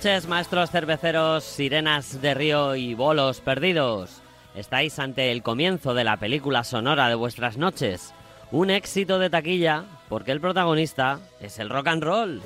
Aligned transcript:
Noches, 0.00 0.28
maestros 0.28 0.70
cerveceros, 0.70 1.44
sirenas 1.44 2.22
de 2.22 2.32
río 2.32 2.74
y 2.74 2.94
bolos 2.94 3.42
perdidos. 3.42 4.22
Estáis 4.54 4.98
ante 4.98 5.30
el 5.30 5.42
comienzo 5.42 5.92
de 5.92 6.04
la 6.04 6.16
película 6.16 6.64
sonora 6.64 7.10
de 7.10 7.16
vuestras 7.16 7.58
noches. 7.58 8.14
Un 8.50 8.70
éxito 8.70 9.18
de 9.18 9.28
taquilla 9.28 9.84
porque 10.08 10.32
el 10.32 10.40
protagonista 10.40 11.18
es 11.38 11.58
el 11.58 11.68
rock 11.68 11.88
and 11.88 12.02
roll. 12.02 12.42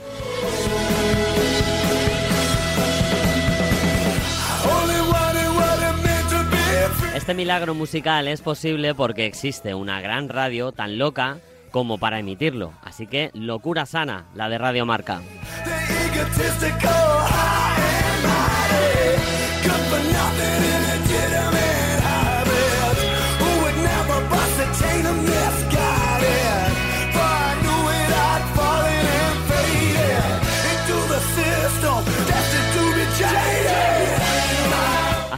Este 7.15 7.35
milagro 7.35 7.73
musical 7.75 8.27
es 8.27 8.43
posible 8.43 8.97
porque 8.97 9.27
existe 9.27 9.75
una 9.77 10.01
gran 10.01 10.29
radio 10.29 10.73
tan 10.73 10.99
loca 10.99 11.39
como 11.71 11.99
para 11.99 12.19
emitirlo. 12.19 12.73
Así 12.83 13.07
que 13.07 13.31
locura 13.33 13.87
sana, 13.87 14.27
la 14.35 14.49
de 14.49 14.59
Radio 14.59 14.87
Marca. 14.87 15.21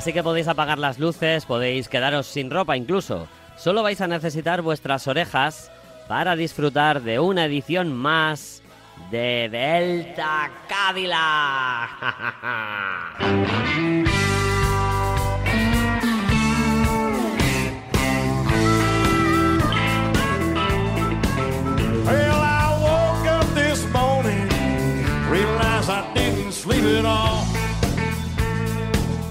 Así 0.06 0.12
que 0.12 0.22
podéis 0.22 0.46
apagar 0.46 0.78
las 0.78 1.00
luces, 1.00 1.46
podéis 1.46 1.88
quedaros 1.88 2.28
sin 2.28 2.48
ropa 2.48 2.76
incluso. 2.76 3.26
Solo 3.56 3.82
vais 3.82 4.00
a 4.00 4.06
necesitar 4.06 4.62
vuestras 4.62 5.08
orejas 5.08 5.72
para 6.06 6.36
disfrutar 6.36 7.02
de 7.02 7.18
una 7.18 7.46
edición 7.46 7.92
más 7.92 8.62
de 9.10 9.48
Delta 9.50 10.48
Cadillac. 10.68 11.90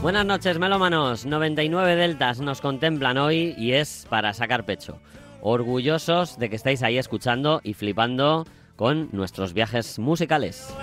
Buenas 0.01 0.25
noches, 0.25 0.57
melómanos. 0.57 1.25
99 1.25 1.95
deltas 1.95 2.39
nos 2.39 2.61
contemplan 2.61 3.17
hoy 3.17 3.53
y 3.57 3.73
es 3.73 4.07
para 4.09 4.33
sacar 4.33 4.65
pecho. 4.65 4.99
Orgullosos 5.41 6.39
de 6.39 6.49
que 6.49 6.55
estáis 6.55 6.81
ahí 6.81 6.97
escuchando 6.97 7.59
y 7.63 7.73
flipando 7.73 8.45
con 8.75 9.09
nuestros 9.11 9.53
viajes 9.53 9.99
musicales. 9.99 10.73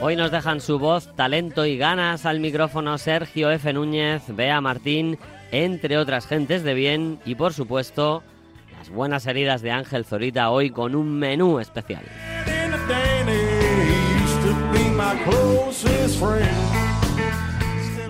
Hoy 0.00 0.16
nos 0.16 0.30
dejan 0.30 0.60
su 0.60 0.78
voz, 0.78 1.14
talento 1.14 1.66
y 1.66 1.76
ganas 1.76 2.26
al 2.26 2.40
micrófono 2.40 2.96
Sergio 2.98 3.50
F. 3.50 3.72
Núñez, 3.72 4.22
Bea 4.28 4.60
Martín, 4.60 5.18
entre 5.50 5.98
otras 5.98 6.26
gentes 6.26 6.62
de 6.62 6.74
bien 6.74 7.18
y 7.24 7.34
por 7.34 7.52
supuesto 7.52 8.22
las 8.78 8.88
buenas 8.90 9.26
heridas 9.26 9.62
de 9.62 9.70
Ángel 9.70 10.04
Zorita 10.04 10.50
hoy 10.50 10.68
con 10.70 10.94
un 10.94 11.18
menú 11.18 11.58
especial. 11.60 12.04
Be 14.72 14.90
my 14.90 15.16
closest 15.24 16.20
friend. 16.20 16.46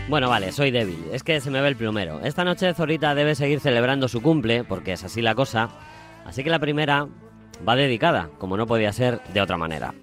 Bueno, 0.09 0.30
vale, 0.30 0.52
soy 0.52 0.69
débil. 0.69 1.06
Es 1.12 1.24
que 1.24 1.42
se 1.42 1.50
me 1.50 1.59
ve 1.59 1.69
el 1.69 1.75
plumero. 1.75 2.22
Esta 2.22 2.44
noche 2.44 2.74
Zorita 2.75 3.16
debe 3.16 3.34
seguir 3.34 3.59
celebrando 3.59 4.08
su 4.08 4.22
cumple, 4.22 4.63
porque 4.63 4.94
es 4.94 5.03
así 5.03 5.24
la 5.24 5.34
cosa. 5.34 5.69
Así 6.24 6.44
que 6.44 6.52
la 6.52 6.59
primera 6.59 7.08
va 7.68 7.75
dedicada, 7.75 8.30
como 8.38 8.56
no 8.56 8.68
podía 8.68 8.94
ser 8.94 9.22
de 9.34 9.42
otra 9.42 9.58
manera. 9.58 9.94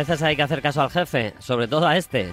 Veces 0.00 0.22
hay 0.22 0.34
que 0.34 0.42
hacer 0.42 0.62
caso 0.62 0.80
al 0.80 0.90
jefe, 0.90 1.34
sobre 1.40 1.68
todo 1.68 1.86
a 1.86 1.96
este. 1.98 2.30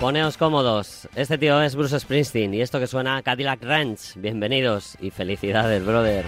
Poneos 0.00 0.38
cómodos. 0.38 1.08
Este 1.14 1.36
tío 1.36 1.60
es 1.60 1.76
Bruce 1.76 2.00
Springsteen 2.00 2.54
y 2.54 2.62
esto 2.62 2.80
que 2.80 2.86
suena 2.86 3.22
Cadillac 3.22 3.62
Ranch. 3.62 4.14
Bienvenidos 4.16 4.96
y 5.00 5.10
felicidades, 5.10 5.84
brother. 5.84 6.24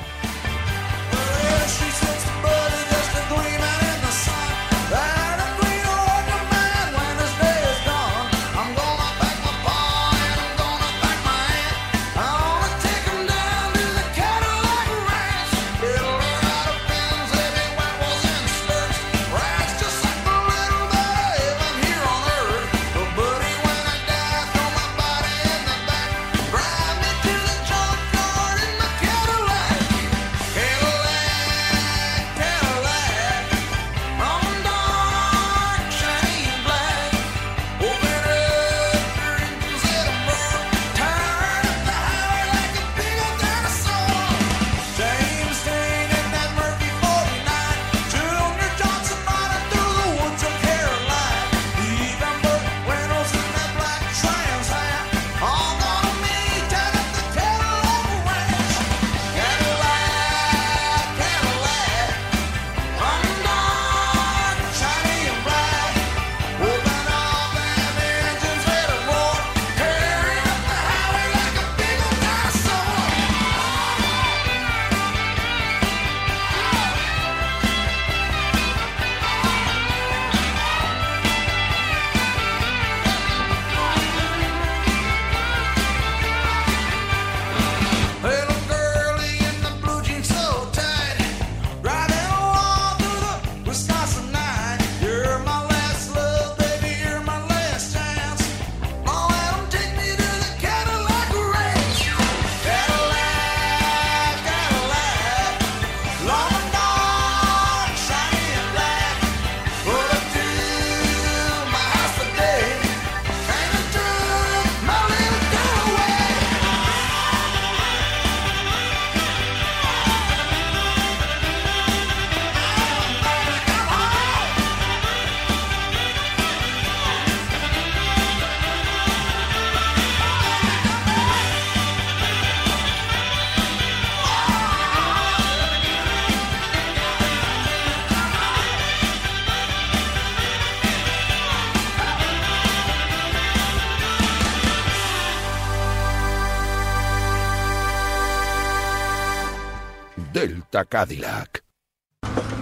Cadillac. 150.91 151.63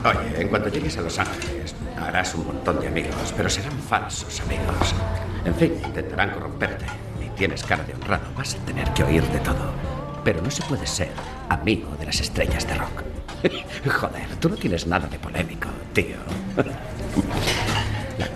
Oye, 0.04 0.42
en 0.42 0.48
cuanto 0.48 0.68
llegues 0.68 0.98
a 0.98 1.00
Los 1.00 1.18
Ángeles, 1.18 1.74
harás 1.96 2.34
un 2.34 2.46
montón 2.46 2.78
de 2.78 2.88
amigos, 2.88 3.32
pero 3.34 3.48
serán 3.48 3.78
falsos 3.80 4.40
amigos. 4.42 4.94
En 5.46 5.54
fin, 5.54 5.72
intentarán 5.82 6.32
corromperte. 6.32 6.84
Y 7.24 7.30
tienes 7.30 7.64
cara 7.64 7.84
de 7.84 7.94
honrado, 7.94 8.30
vas 8.36 8.54
a 8.54 8.58
tener 8.66 8.92
que 8.92 9.02
oír 9.02 9.22
de 9.28 9.40
todo. 9.40 9.72
Pero 10.24 10.42
no 10.42 10.50
se 10.50 10.62
puede 10.64 10.86
ser 10.86 11.08
amigo 11.48 11.96
de 11.98 12.04
las 12.04 12.20
estrellas 12.20 12.68
de 12.68 12.74
rock. 12.74 13.02
Joder, 13.90 14.36
tú 14.38 14.50
no 14.50 14.56
tienes 14.56 14.86
nada 14.86 15.08
de 15.08 15.18
polémico, 15.18 15.70
tío. 15.94 16.18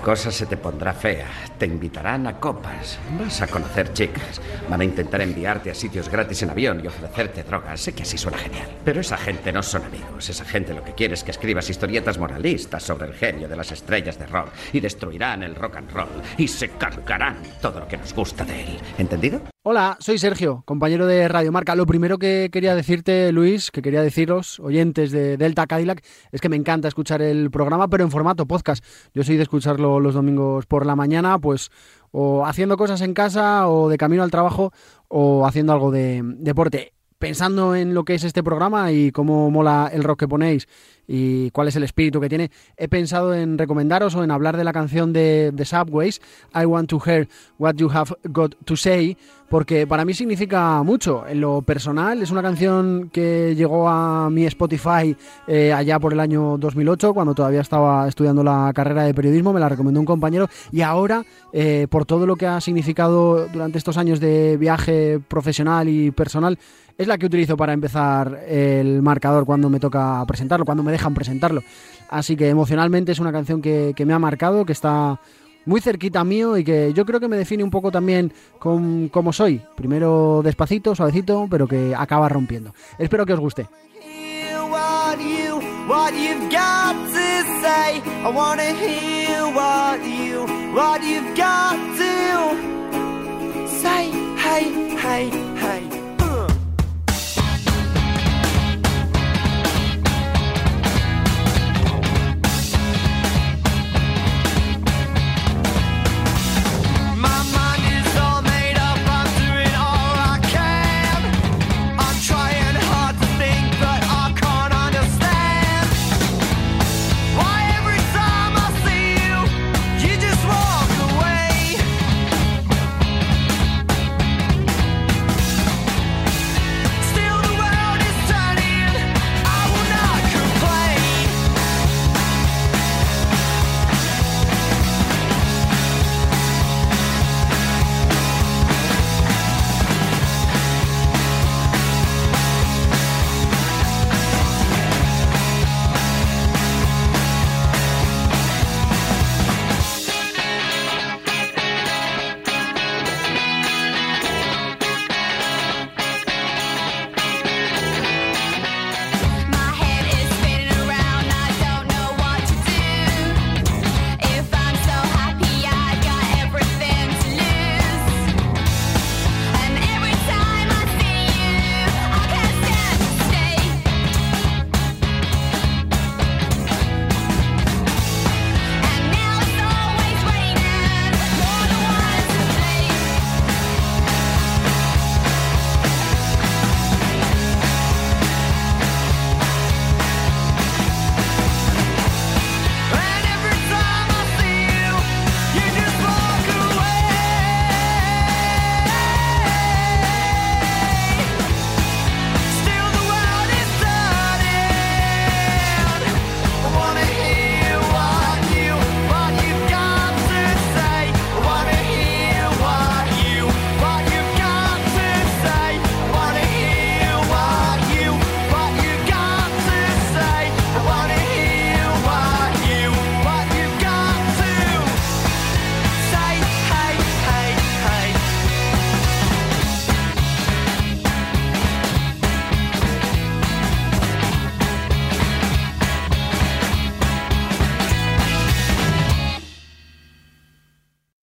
Cosa 0.02 0.32
se 0.32 0.46
te 0.46 0.56
pondrá 0.56 0.92
fea. 0.92 1.28
Te 1.56 1.64
invitarán 1.64 2.26
a 2.26 2.40
copas. 2.40 2.98
Vas 3.20 3.40
a 3.40 3.46
conocer 3.46 3.92
chicas. 3.92 4.40
Van 4.68 4.80
a 4.80 4.84
intentar 4.84 5.20
enviarte 5.20 5.70
a 5.70 5.74
sitios 5.76 6.08
gratis 6.08 6.42
en 6.42 6.50
avión 6.50 6.80
y 6.82 6.88
ofrecerte 6.88 7.44
drogas. 7.44 7.80
Sé 7.80 7.92
que 7.94 8.02
así 8.02 8.18
suena 8.18 8.38
genial. 8.38 8.68
Pero 8.84 9.00
esa 9.00 9.16
gente 9.16 9.52
no 9.52 9.62
son 9.62 9.84
amigos. 9.84 10.28
Esa 10.28 10.44
gente 10.44 10.74
lo 10.74 10.82
que 10.82 10.94
quiere 10.94 11.14
es 11.14 11.22
que 11.22 11.30
escribas 11.30 11.70
historietas 11.70 12.18
moralistas 12.18 12.82
sobre 12.82 13.06
el 13.06 13.14
genio 13.14 13.46
de 13.46 13.54
las 13.54 13.70
estrellas 13.70 14.18
de 14.18 14.26
rock. 14.26 14.48
Y 14.72 14.80
destruirán 14.80 15.44
el 15.44 15.54
rock 15.54 15.76
and 15.76 15.92
roll. 15.92 16.08
Y 16.36 16.48
se 16.48 16.70
cargarán 16.70 17.40
todo 17.60 17.78
lo 17.78 17.86
que 17.86 17.96
nos 17.96 18.12
gusta 18.12 18.44
de 18.44 18.60
él. 18.60 18.80
¿Entendido? 18.98 19.51
Hola, 19.64 19.96
soy 20.00 20.18
Sergio, 20.18 20.64
compañero 20.66 21.06
de 21.06 21.28
Radio 21.28 21.52
Marca. 21.52 21.76
Lo 21.76 21.86
primero 21.86 22.18
que 22.18 22.50
quería 22.52 22.74
decirte, 22.74 23.30
Luis, 23.30 23.70
que 23.70 23.80
quería 23.80 24.02
deciros, 24.02 24.58
oyentes 24.58 25.12
de 25.12 25.36
Delta 25.36 25.68
Cadillac, 25.68 26.04
es 26.32 26.40
que 26.40 26.48
me 26.48 26.56
encanta 26.56 26.88
escuchar 26.88 27.22
el 27.22 27.48
programa, 27.48 27.86
pero 27.86 28.02
en 28.02 28.10
formato 28.10 28.44
podcast. 28.46 28.84
Yo 29.14 29.22
soy 29.22 29.36
de 29.36 29.44
escucharlo 29.44 30.00
los 30.00 30.14
domingos 30.14 30.66
por 30.66 30.84
la 30.84 30.96
mañana, 30.96 31.38
pues 31.38 31.70
o 32.10 32.44
haciendo 32.44 32.76
cosas 32.76 33.02
en 33.02 33.14
casa, 33.14 33.68
o 33.68 33.88
de 33.88 33.98
camino 33.98 34.24
al 34.24 34.32
trabajo, 34.32 34.72
o 35.06 35.46
haciendo 35.46 35.72
algo 35.72 35.92
de 35.92 36.22
deporte. 36.24 36.92
Pensando 37.22 37.76
en 37.76 37.94
lo 37.94 38.04
que 38.04 38.16
es 38.16 38.24
este 38.24 38.42
programa 38.42 38.90
y 38.90 39.12
cómo 39.12 39.48
mola 39.48 39.88
el 39.92 40.02
rock 40.02 40.18
que 40.18 40.26
ponéis 40.26 40.66
y 41.06 41.50
cuál 41.50 41.68
es 41.68 41.76
el 41.76 41.84
espíritu 41.84 42.20
que 42.20 42.28
tiene, 42.28 42.50
he 42.76 42.88
pensado 42.88 43.32
en 43.32 43.58
recomendaros 43.58 44.16
o 44.16 44.24
en 44.24 44.32
hablar 44.32 44.56
de 44.56 44.64
la 44.64 44.72
canción 44.72 45.12
de, 45.12 45.52
de 45.52 45.64
Subways, 45.64 46.20
I 46.52 46.64
Want 46.64 46.88
to 46.90 47.00
Hear 47.04 47.28
What 47.58 47.74
You 47.74 47.90
Have 47.92 48.16
Got 48.24 48.56
to 48.64 48.76
Say, 48.76 49.16
porque 49.48 49.86
para 49.86 50.04
mí 50.04 50.14
significa 50.14 50.82
mucho. 50.82 51.26
En 51.26 51.40
lo 51.40 51.60
personal, 51.62 52.22
es 52.22 52.30
una 52.30 52.40
canción 52.40 53.10
que 53.12 53.54
llegó 53.54 53.88
a 53.88 54.30
mi 54.30 54.46
Spotify 54.46 55.14
eh, 55.46 55.72
allá 55.72 56.00
por 56.00 56.14
el 56.14 56.20
año 56.20 56.56
2008, 56.56 57.12
cuando 57.12 57.34
todavía 57.34 57.60
estaba 57.60 58.08
estudiando 58.08 58.42
la 58.42 58.72
carrera 58.74 59.02
de 59.04 59.12
periodismo, 59.12 59.52
me 59.52 59.60
la 59.60 59.68
recomendó 59.68 60.00
un 60.00 60.06
compañero, 60.06 60.48
y 60.70 60.80
ahora, 60.80 61.24
eh, 61.52 61.86
por 61.90 62.06
todo 62.06 62.26
lo 62.26 62.36
que 62.36 62.46
ha 62.46 62.60
significado 62.60 63.46
durante 63.48 63.76
estos 63.78 63.98
años 63.98 64.20
de 64.20 64.56
viaje 64.56 65.20
profesional 65.28 65.88
y 65.88 66.10
personal, 66.12 66.58
es 66.98 67.06
la 67.06 67.18
que 67.18 67.26
utilizo 67.26 67.56
para 67.56 67.72
empezar 67.72 68.44
el 68.46 69.02
marcador 69.02 69.44
cuando 69.44 69.68
me 69.68 69.80
toca 69.80 70.24
presentarlo, 70.26 70.64
cuando 70.64 70.82
me 70.82 70.92
dejan 70.92 71.14
presentarlo. 71.14 71.62
Así 72.08 72.36
que 72.36 72.48
emocionalmente 72.48 73.12
es 73.12 73.18
una 73.18 73.32
canción 73.32 73.62
que, 73.62 73.92
que 73.96 74.04
me 74.04 74.12
ha 74.12 74.18
marcado, 74.18 74.64
que 74.64 74.72
está 74.72 75.18
muy 75.64 75.80
cerquita 75.80 76.24
mío 76.24 76.56
y 76.58 76.64
que 76.64 76.92
yo 76.92 77.04
creo 77.04 77.20
que 77.20 77.28
me 77.28 77.36
define 77.36 77.64
un 77.64 77.70
poco 77.70 77.90
también 77.90 78.32
con 78.58 79.08
cómo 79.08 79.32
soy. 79.32 79.60
Primero 79.76 80.40
despacito, 80.44 80.94
suavecito, 80.94 81.46
pero 81.50 81.66
que 81.66 81.94
acaba 81.96 82.28
rompiendo. 82.28 82.74
Espero 82.98 83.26
que 83.26 83.32
os 83.32 83.40
guste. 83.40 83.68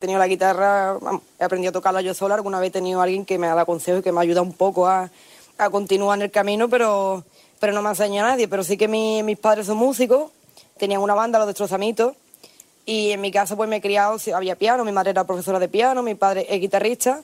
He 0.01 0.07
tenido 0.07 0.19
la 0.19 0.27
guitarra, 0.29 0.97
he 1.37 1.43
aprendido 1.43 1.71
a 1.71 1.73
tocarla 1.73 1.99
yo 1.99 2.13
sola. 2.13 2.35
Alguna 2.35 2.61
vez 2.61 2.69
he 2.69 2.71
tenido 2.71 3.01
alguien 3.01 3.25
que 3.25 3.37
me 3.37 3.47
ha 3.47 3.53
dado 3.53 3.65
consejos 3.65 3.99
y 3.99 4.03
que 4.03 4.13
me 4.13 4.21
ayuda 4.21 4.41
un 4.41 4.53
poco 4.53 4.87
a, 4.87 5.09
a 5.57 5.69
continuar 5.69 6.17
en 6.17 6.21
el 6.21 6.31
camino, 6.31 6.69
pero, 6.69 7.25
pero 7.59 7.73
no 7.73 7.81
me 7.81 7.89
ha 7.89 7.91
enseñado 7.91 8.29
a 8.29 8.31
nadie. 8.31 8.47
Pero 8.47 8.63
sí 8.63 8.77
que 8.77 8.87
mi- 8.87 9.23
mis 9.23 9.37
padres 9.37 9.65
son 9.67 9.75
músicos, 9.75 10.31
tenían 10.77 11.01
una 11.01 11.15
banda, 11.15 11.37
los 11.37 11.47
destrozamitos, 11.49 12.15
y 12.85 13.11
en 13.11 13.19
mi 13.19 13.29
casa 13.29 13.57
pues 13.57 13.67
me 13.69 13.75
he 13.75 13.81
criado, 13.81 14.15
había 14.33 14.55
piano, 14.55 14.85
mi 14.85 14.93
madre 14.93 15.09
era 15.11 15.25
profesora 15.25 15.59
de 15.59 15.67
piano, 15.67 16.01
mi 16.01 16.15
padre 16.15 16.47
es 16.49 16.61
guitarrista, 16.61 17.21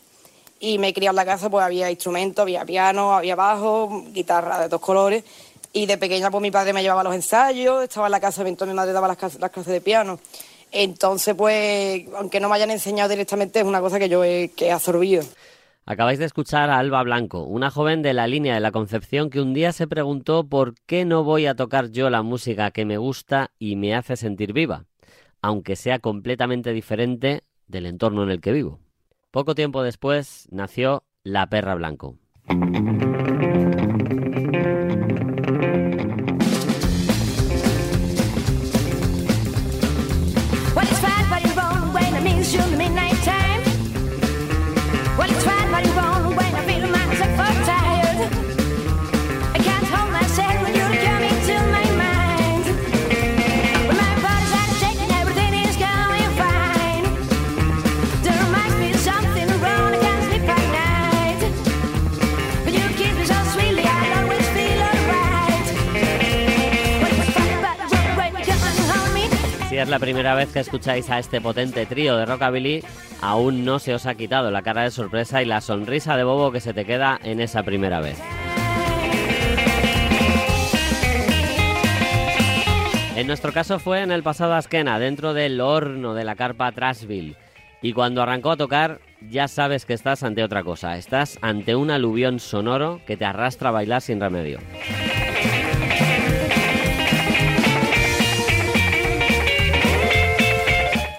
y 0.60 0.78
me 0.78 0.90
he 0.90 0.94
criado 0.94 1.14
en 1.14 1.16
la 1.16 1.26
casa 1.26 1.50
pues 1.50 1.64
había 1.64 1.90
instrumentos, 1.90 2.42
había 2.42 2.66
piano, 2.66 3.14
había 3.16 3.38
bajo, 3.38 4.04
guitarra 4.12 4.60
de 4.60 4.68
dos 4.68 4.82
colores. 4.82 5.24
Y 5.72 5.86
de 5.86 5.98
pequeña 5.98 6.30
pues 6.30 6.42
mi 6.42 6.52
padre 6.52 6.74
me 6.74 6.82
llevaba 6.82 7.00
a 7.00 7.04
los 7.06 7.16
ensayos, 7.16 7.84
estaba 7.86 8.08
en 8.08 8.12
la 8.12 8.20
casa, 8.20 8.42
entonces 8.42 8.68
mi 8.68 8.76
madre 8.76 8.92
daba 8.92 9.08
las 9.08 9.16
clases 9.18 9.66
de 9.68 9.80
piano. 9.80 10.20
Entonces, 10.78 11.34
pues, 11.36 12.06
aunque 12.18 12.42
no 12.42 12.50
me 12.50 12.56
hayan 12.56 12.70
enseñado 12.70 13.08
directamente, 13.08 13.60
es 13.60 13.66
una 13.66 13.80
cosa 13.80 13.98
que 13.98 14.10
yo 14.10 14.26
he, 14.26 14.52
que 14.56 14.68
he 14.68 14.72
absorbido. 14.74 15.24
Acabáis 15.86 16.20
de 16.20 16.26
escuchar 16.26 16.70
a 16.70 16.80
Alba 16.80 17.02
Blanco, 17.04 17.44
una 17.44 17.72
joven 17.72 18.02
de 18.02 18.14
la 18.14 18.28
línea 18.28 18.56
de 18.56 18.60
la 18.60 18.74
Concepción 18.74 19.30
que 19.30 19.40
un 19.40 19.54
día 19.54 19.72
se 19.72 19.88
preguntó 19.88 20.50
por 20.50 20.76
qué 20.86 21.06
no 21.06 21.24
voy 21.24 21.46
a 21.46 21.56
tocar 21.56 21.92
yo 21.92 22.10
la 22.10 22.24
música 22.24 22.72
que 22.72 22.84
me 22.84 22.98
gusta 22.98 23.52
y 23.58 23.78
me 23.78 23.96
hace 23.96 24.18
sentir 24.18 24.52
viva, 24.52 24.84
aunque 25.42 25.78
sea 25.78 26.00
completamente 26.00 26.74
diferente 26.74 27.44
del 27.68 27.86
entorno 27.86 28.24
en 28.24 28.32
el 28.32 28.42
que 28.42 28.52
vivo. 28.52 28.80
Poco 29.32 29.56
tiempo 29.56 29.82
después 29.82 30.48
nació 30.52 31.04
La 31.24 31.48
Perra 31.48 31.76
Blanco. 31.76 32.18
Es 69.86 69.90
la 69.90 70.00
primera 70.00 70.34
vez 70.34 70.52
que 70.52 70.62
escucháis 70.62 71.12
a 71.12 71.20
este 71.20 71.40
potente 71.40 71.86
trío 71.86 72.18
de 72.18 72.26
rockabilly, 72.26 72.84
aún 73.22 73.66
no 73.66 73.78
se 73.78 73.94
os 73.94 74.08
ha 74.08 74.16
quitado 74.16 74.50
la 74.50 74.64
cara 74.64 74.82
de 74.82 74.90
sorpresa 74.90 75.44
y 75.44 75.46
la 75.46 75.62
sonrisa 75.62 76.18
de 76.18 76.24
bobo 76.24 76.52
que 76.52 76.60
se 76.60 76.74
te 76.74 76.86
queda 76.86 77.20
en 77.24 77.40
esa 77.40 77.62
primera 77.62 78.02
vez. 78.02 78.18
En 83.16 83.28
nuestro 83.28 83.54
caso 83.54 83.78
fue 83.78 84.02
en 84.02 84.12
el 84.12 84.24
pasado 84.24 84.56
Askena, 84.56 84.98
dentro 84.98 85.36
del 85.36 85.62
horno 85.62 86.16
de 86.16 86.24
la 86.24 86.36
carpa 86.36 86.72
Trashville. 86.72 87.36
Y 87.84 87.94
cuando 87.94 88.24
arrancó 88.24 88.50
a 88.52 88.58
tocar, 88.58 89.00
ya 89.30 89.48
sabes 89.48 89.86
que 89.86 89.94
estás 89.94 90.24
ante 90.24 90.44
otra 90.44 90.64
cosa. 90.64 90.98
Estás 90.98 91.38
ante 91.44 91.76
un 91.76 91.92
aluvión 91.92 92.40
sonoro 92.40 93.02
que 93.06 93.18
te 93.18 93.26
arrastra 93.26 93.70
a 93.70 93.74
bailar 93.74 94.02
sin 94.02 94.20
remedio. 94.20 94.58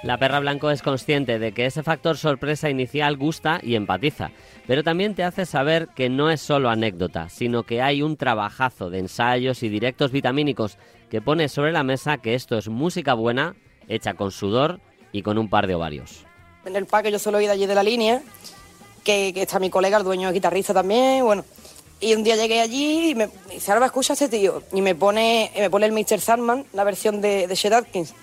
La 0.07 0.19
perra 0.19 0.39
blanco 0.39 0.71
es 0.71 0.83
consciente 0.83 1.41
de 1.41 1.51
que 1.51 1.67
ese 1.67 1.83
factor 1.83 2.17
sorpresa 2.17 2.71
inicial 2.71 3.17
gusta 3.17 3.59
y 3.61 3.75
empatiza, 3.75 4.31
pero 4.65 4.85
también 4.85 5.17
te 5.17 5.25
hace 5.25 5.45
saber 5.47 5.89
que 5.97 6.09
no 6.09 6.31
es 6.31 6.41
solo 6.41 6.71
anécdota, 6.71 7.29
sino 7.29 7.65
que 7.65 7.83
hay 7.83 8.03
un 8.03 8.17
trabajazo 8.17 8.89
de 8.89 9.01
ensayos 9.01 9.65
y 9.65 9.69
directos 9.69 10.13
vitamínicos 10.13 10.79
que 11.11 11.21
pone 11.21 11.49
sobre 11.49 11.73
la 11.73 11.83
mesa 11.83 12.19
que 12.19 12.37
esto 12.37 12.57
es 12.57 12.69
música 12.69 13.15
buena, 13.15 13.57
hecha 13.89 14.15
con 14.15 14.31
sudor 14.31 14.79
y 15.11 15.23
con 15.23 15.39
un 15.39 15.51
par 15.51 15.67
de 15.67 15.75
ovarios. 15.75 16.25
En 16.65 16.77
el 16.77 16.87
parque 16.87 17.11
yo 17.11 17.19
solo 17.19 17.41
he 17.41 17.45
ido 17.45 17.53
allí 17.53 17.67
de 17.67 17.75
la 17.75 17.83
línea, 17.83 18.23
que, 19.03 19.33
que 19.35 19.43
está 19.43 19.59
mi 19.59 19.71
colega, 19.71 19.99
el 19.99 20.05
dueño 20.05 20.29
de 20.29 20.35
guitarrista 20.35 20.73
también, 20.73 21.25
bueno. 21.25 21.45
Y 21.99 22.15
un 22.15 22.23
día 22.23 22.37
llegué 22.37 22.61
allí 22.61 23.11
y 23.11 23.15
me 23.17 23.29
dice, 23.51 23.73
Alba, 23.73 23.87
escucha 23.87 24.13
a 24.13 24.15
este 24.15 24.29
tío. 24.29 24.63
Y 24.73 24.83
me 24.83 24.95
pone, 24.95 25.51
me 25.59 25.69
pone 25.69 25.87
el 25.87 25.93
Mr. 25.93 26.21
Sandman, 26.21 26.65
la 26.75 26.85
versión 26.85 27.21
de, 27.21 27.49
de 27.49 27.57
Chet 27.57 27.73
Atkins. 27.73 28.15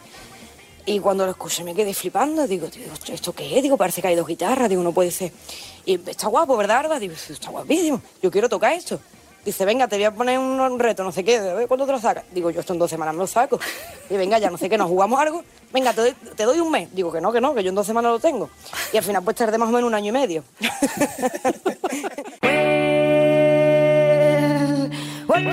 Y 0.86 1.00
cuando 1.00 1.26
lo 1.26 1.32
escuché 1.32 1.64
me 1.64 1.74
quedé 1.74 1.94
flipando. 1.94 2.46
Digo, 2.48 2.68
¿esto 3.08 3.34
qué 3.34 3.58
es? 3.58 3.64
Digo, 3.64 3.78
parece 3.78 4.02
que 4.02 4.10
hay 4.10 4.16
dos 4.16 4.28
guitarras. 4.28 4.70
Digo, 4.70 4.84
no 4.84 4.92
puede 4.92 5.12
ser. 5.12 5.32
Y 5.86 6.00
está 6.10 6.28
guapo, 6.28 6.58
¿verdad? 6.58 7.00
Digo, 7.00 7.16
"Sí, 7.16 7.34
está 7.34 7.50
guapísimo. 7.50 8.02
Yo 8.22 8.30
quiero 8.30 8.50
tocar 8.50 8.74
esto. 8.74 9.00
Dice, 9.46 9.66
venga, 9.66 9.88
te 9.90 9.98
voy 9.98 10.06
a 10.06 10.12
poner 10.12 10.40
un, 10.40 10.80
reto, 10.80 11.04
no 11.04 11.12
sé 11.12 11.24
qué. 11.24 11.40
Ver, 11.40 11.68
¿Cuándo 11.68 11.86
te 11.86 11.92
lo 11.92 12.00
sacas? 12.00 12.24
Digo, 12.32 12.50
yo 12.50 12.62
esto 12.62 12.72
en 12.72 12.80
dos 12.80 12.90
semanas 12.90 13.14
me 13.14 13.20
lo 13.20 13.28
saco. 13.28 13.60
Y 14.10 14.16
venga, 14.16 14.40
ya 14.40 14.50
no 14.50 14.58
sé 14.58 14.70
qué, 14.70 14.78
nos 14.78 14.88
jugamos 14.88 15.20
algo. 15.20 15.44
Venga, 15.74 15.92
te 15.92 16.02
doy, 16.02 16.14
te 16.36 16.44
doy 16.44 16.60
un 16.60 16.72
mes. 16.72 16.94
Digo, 16.94 17.12
que 17.12 17.20
no, 17.20 17.32
que 17.32 17.42
no, 17.42 17.54
que 17.54 17.62
yo 17.62 17.70
en 17.70 17.76
dos 17.76 17.86
semanas 17.86 18.12
lo 18.12 18.20
tengo. 18.20 18.50
Y 18.94 18.98
al 18.98 19.04
final 19.04 19.22
pues 19.24 19.36
tardé 19.36 19.58
más 19.58 19.68
o 19.70 19.72
menos 19.72 19.88
un 19.88 19.96
año 19.96 20.10
y 20.10 20.12
medio. 20.12 20.44
Well, 25.28 25.44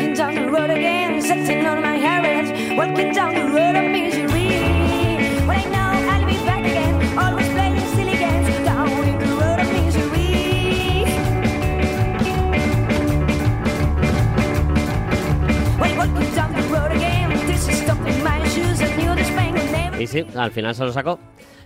Y 20.00 20.06
sí, 20.06 20.24
al 20.34 20.50
final 20.50 20.74
se 20.74 20.82
lo 20.82 20.92
sacó. 20.92 21.18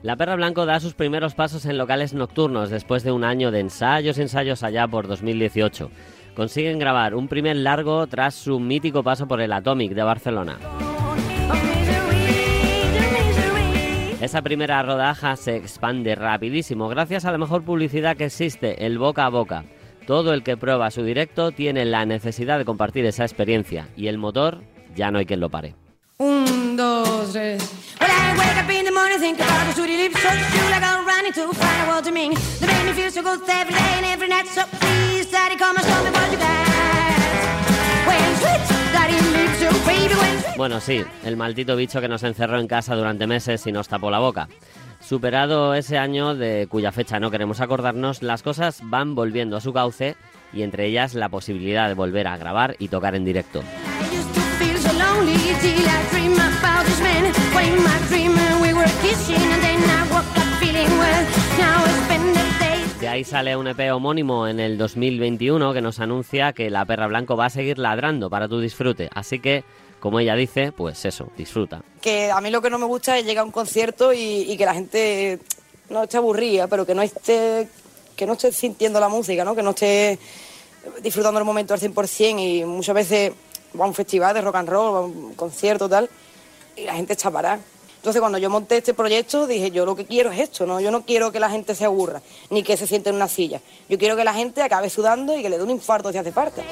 La 0.02 0.16
Perra 0.16 0.34
Blanco 0.34 0.66
da 0.66 0.80
sus 0.80 0.94
primeros 0.94 1.36
pasos 1.36 1.64
en 1.66 1.78
locales 1.78 2.14
nocturnos 2.14 2.68
después 2.68 3.04
de 3.04 3.12
un 3.12 3.22
año 3.22 3.52
de 3.52 3.60
ensayos 3.60 4.18
y 4.18 4.22
ensayos 4.22 4.64
allá 4.64 4.88
por 4.88 5.06
2018. 5.06 5.88
Consiguen 6.34 6.80
grabar 6.80 7.14
un 7.14 7.28
primer 7.28 7.54
largo 7.54 8.08
tras 8.08 8.34
su 8.34 8.58
mítico 8.58 9.04
paso 9.04 9.28
por 9.28 9.40
el 9.40 9.52
Atomic 9.52 9.92
de 9.92 10.02
Barcelona. 10.02 10.58
Esa 14.20 14.42
primera 14.42 14.82
rodaja 14.82 15.36
se 15.36 15.54
expande 15.54 16.16
rapidísimo 16.16 16.88
gracias 16.88 17.24
a 17.26 17.30
la 17.30 17.38
mejor 17.38 17.62
publicidad 17.62 18.16
que 18.16 18.24
existe, 18.24 18.84
el 18.84 18.98
boca 18.98 19.26
a 19.26 19.28
boca. 19.28 19.64
Todo 20.08 20.34
el 20.34 20.42
que 20.42 20.56
prueba 20.56 20.90
su 20.90 21.04
directo 21.04 21.52
tiene 21.52 21.84
la 21.84 22.04
necesidad 22.04 22.58
de 22.58 22.64
compartir 22.64 23.06
esa 23.06 23.22
experiencia 23.22 23.86
y 23.96 24.08
el 24.08 24.18
motor 24.18 24.62
ya 24.96 25.12
no 25.12 25.18
hay 25.18 25.24
quien 25.24 25.38
lo 25.38 25.50
pare. 25.50 25.76
Un, 26.18 26.76
dos, 26.76 27.32
tres. 27.32 27.83
Well, 28.04 28.12
I 28.12 28.36
wake 28.36 28.58
up 28.62 28.68
in 28.68 28.84
the 28.84 28.92
morning, 28.92 29.18
think 29.18 29.38
about 29.40 29.64
the 29.66 29.72
sweetie 29.72 29.96
lips, 29.96 30.20
so 30.20 30.28
true, 30.28 30.68
like 30.68 30.82
I'm 30.82 31.06
running 31.06 31.32
to 31.32 31.54
find 31.54 31.80
out 31.80 31.88
what 31.88 32.04
you 32.04 32.12
mean. 32.12 32.34
They 32.60 32.66
make 32.66 32.84
me 32.84 32.92
feel 32.92 33.10
so 33.10 33.22
good 33.22 33.40
every 33.48 33.72
day 33.72 33.92
and 33.96 34.04
every 34.04 34.28
night, 34.28 34.46
so 34.46 34.62
please, 34.78 35.30
daddy, 35.30 35.56
come 35.56 35.74
and 35.74 35.86
show 35.86 36.04
me 36.04 36.10
what 36.10 36.30
you 36.30 36.36
got. 36.36 36.68
When 38.04 38.36
sweet 38.36 38.60
daddy 38.92 39.16
leaves 39.32 39.60
you, 39.62 39.70
baby, 39.88 40.14
when 40.20 40.36
sweet. 40.42 40.56
Bueno, 40.58 40.80
sí, 40.80 41.02
el 41.24 41.38
maldito 41.38 41.76
bicho 41.76 42.02
que 42.02 42.08
nos 42.08 42.22
encerró 42.24 42.60
en 42.60 42.66
casa 42.66 42.94
durante 42.94 43.26
meses 43.26 43.66
y 43.66 43.72
nos 43.72 43.88
tapó 43.88 44.10
la 44.10 44.18
boca. 44.18 44.48
Superado 45.00 45.72
ese 45.74 45.96
año 45.96 46.34
de 46.34 46.66
cuya 46.68 46.92
fecha 46.92 47.18
no 47.18 47.30
queremos 47.30 47.62
acordarnos, 47.62 48.22
las 48.22 48.42
cosas 48.42 48.80
van 48.82 49.14
volviendo 49.14 49.56
a 49.56 49.62
su 49.62 49.72
cauce 49.72 50.14
y 50.52 50.60
entre 50.60 50.84
ellas 50.84 51.14
la 51.14 51.30
posibilidad 51.30 51.88
de 51.88 51.94
volver 51.94 52.26
a 52.26 52.36
grabar 52.36 52.76
y 52.78 52.88
tocar 52.88 53.14
en 53.14 53.24
directo. 53.24 53.62
I 57.56 57.66
used 57.66 57.84
to 57.84 57.84
feel 57.84 57.84
so 57.84 57.84
lonely 57.84 57.84
till 57.84 57.84
I 57.84 57.84
dreamed 57.84 57.84
about 57.84 57.84
this 57.84 57.84
man. 57.84 57.84
When 57.84 57.84
my 57.84 57.98
dream 58.08 58.34
we 58.62 58.74
were 58.74 58.92
kissing, 59.02 59.36
and 59.36 59.62
then 59.62 59.80
I 59.90 60.02
woke 60.10 60.36
up 60.36 60.50
feeling 60.60 60.98
well. 60.98 61.24
Now 61.58 61.84
I 61.84 62.04
spend 62.04 62.34
the 62.34 62.42
days. 62.60 63.00
De 63.00 63.08
ahí 63.08 63.24
sale 63.24 63.56
un 63.56 63.66
EP 63.66 63.92
homónimo 63.92 64.48
en 64.48 64.60
el 64.60 64.78
2021 64.78 65.72
que 65.72 65.80
nos 65.80 66.00
anuncia 66.00 66.52
que 66.52 66.70
la 66.70 66.84
perra 66.84 67.06
blanco 67.06 67.36
va 67.36 67.46
a 67.46 67.50
seguir 67.50 67.78
ladrando 67.78 68.30
para 68.30 68.48
tu 68.48 68.60
disfrute. 68.60 69.08
Así 69.14 69.38
que, 69.40 69.64
como 70.00 70.20
ella 70.20 70.34
dice, 70.34 70.72
pues 70.72 71.04
eso, 71.04 71.28
disfruta. 71.36 71.82
que 72.00 72.30
a 72.30 72.40
mí 72.40 72.50
lo 72.50 72.60
que 72.60 72.70
no 72.70 72.78
me 72.78 72.86
gusta 72.86 73.18
es 73.18 73.24
llegar 73.24 73.42
a 73.42 73.44
un 73.46 73.52
concierto 73.52 74.12
y, 74.12 74.50
y 74.50 74.56
que 74.56 74.64
la 74.66 74.74
gente 74.74 75.38
no 75.90 76.02
esté 76.02 76.16
aburrida, 76.18 76.66
pero 76.66 76.84
que 76.86 76.94
no 76.94 77.02
esté 77.02 77.68
que 78.16 78.26
no 78.26 78.34
esté 78.34 78.52
sintiendo 78.52 79.00
la 79.00 79.08
música, 79.08 79.44
¿no? 79.44 79.54
que 79.54 79.62
no 79.62 79.70
esté 79.70 80.18
disfrutando 81.02 81.40
el 81.40 81.44
momento 81.44 81.74
al 81.74 81.80
100% 81.80 82.38
y 82.38 82.64
muchas 82.64 82.94
veces 82.94 83.32
va 83.78 83.84
a 83.84 83.88
un 83.88 83.94
festival 83.94 84.34
de 84.34 84.40
rock 84.40 84.56
and 84.56 84.68
roll, 84.68 84.94
va 84.94 84.98
a 84.98 85.02
un 85.02 85.34
concierto 85.34 85.88
tal, 85.88 86.08
y 86.76 86.84
la 86.84 86.94
gente 86.94 87.12
está 87.12 87.30
parada. 87.30 87.60
Entonces 87.96 88.20
cuando 88.20 88.36
yo 88.36 88.50
monté 88.50 88.76
este 88.76 88.92
proyecto 88.92 89.46
dije, 89.46 89.70
yo 89.70 89.86
lo 89.86 89.96
que 89.96 90.04
quiero 90.04 90.30
es 90.30 90.40
esto, 90.40 90.66
¿no? 90.66 90.78
Yo 90.78 90.90
no 90.90 91.06
quiero 91.06 91.32
que 91.32 91.40
la 91.40 91.48
gente 91.48 91.74
se 91.74 91.86
aburra, 91.86 92.20
ni 92.50 92.62
que 92.62 92.76
se 92.76 92.86
siente 92.86 93.08
en 93.08 93.16
una 93.16 93.28
silla. 93.28 93.62
Yo 93.88 93.98
quiero 93.98 94.14
que 94.14 94.24
la 94.24 94.34
gente 94.34 94.62
acabe 94.62 94.90
sudando 94.90 95.34
y 95.34 95.40
que 95.40 95.48
le 95.48 95.56
dé 95.56 95.64
un 95.64 95.70
infarto 95.70 96.12
si 96.12 96.18
hace 96.18 96.30
falta. 96.30 96.62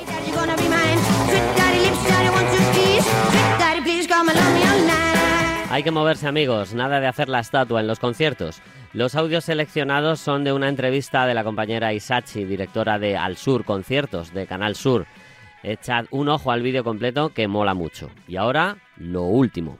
Hay 5.71 5.83
que 5.83 5.91
moverse 5.91 6.27
amigos, 6.27 6.75
nada 6.75 7.01
de 7.01 7.07
hacer 7.07 7.31
la 7.31 7.41
estatua 7.41 7.81
en 7.81 7.87
los 7.87 7.99
conciertos. 7.99 8.61
Los 8.93 9.15
audios 9.15 9.47
seleccionados 9.47 10.21
son 10.21 10.45
de 10.45 10.53
una 10.53 10.69
entrevista 10.69 11.25
de 11.25 11.33
la 11.33 11.45
compañera 11.45 11.95
Isachi, 11.95 12.45
directora 12.45 12.99
de 12.99 13.17
Al 13.17 13.39
Sur 13.39 13.65
Conciertos 13.65 14.35
de 14.35 14.47
Canal 14.47 14.77
Sur. 14.77 15.07
Echad 15.63 16.05
un 16.11 16.29
ojo 16.29 16.51
al 16.51 16.61
vídeo 16.61 16.85
completo 16.85 17.31
que 17.31 17.49
mola 17.49 17.73
mucho. 17.73 18.11
Y 18.29 18.37
ahora, 18.37 18.77
lo 18.99 19.23
último. 19.23 19.79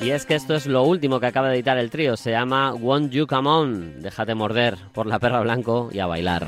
Y 0.00 0.10
es 0.10 0.24
que 0.24 0.34
esto 0.34 0.54
es 0.54 0.66
lo 0.66 0.84
último 0.84 1.20
que 1.20 1.26
acaba 1.26 1.48
de 1.48 1.56
editar 1.56 1.76
el 1.76 1.90
trío. 1.90 2.16
Se 2.16 2.30
llama 2.30 2.72
Won't 2.72 3.12
You 3.12 3.26
Come 3.26 3.48
On. 3.48 4.02
Déjate 4.02 4.34
morder 4.34 4.78
por 4.94 5.06
la 5.06 5.18
perra 5.18 5.40
blanco 5.40 5.90
y 5.92 5.98
a 5.98 6.06
bailar. 6.06 6.46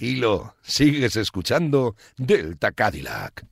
Tranquilo, 0.00 0.54
sigues 0.62 1.14
escuchando 1.16 1.94
Delta 2.16 2.72
Cadillac. 2.72 3.44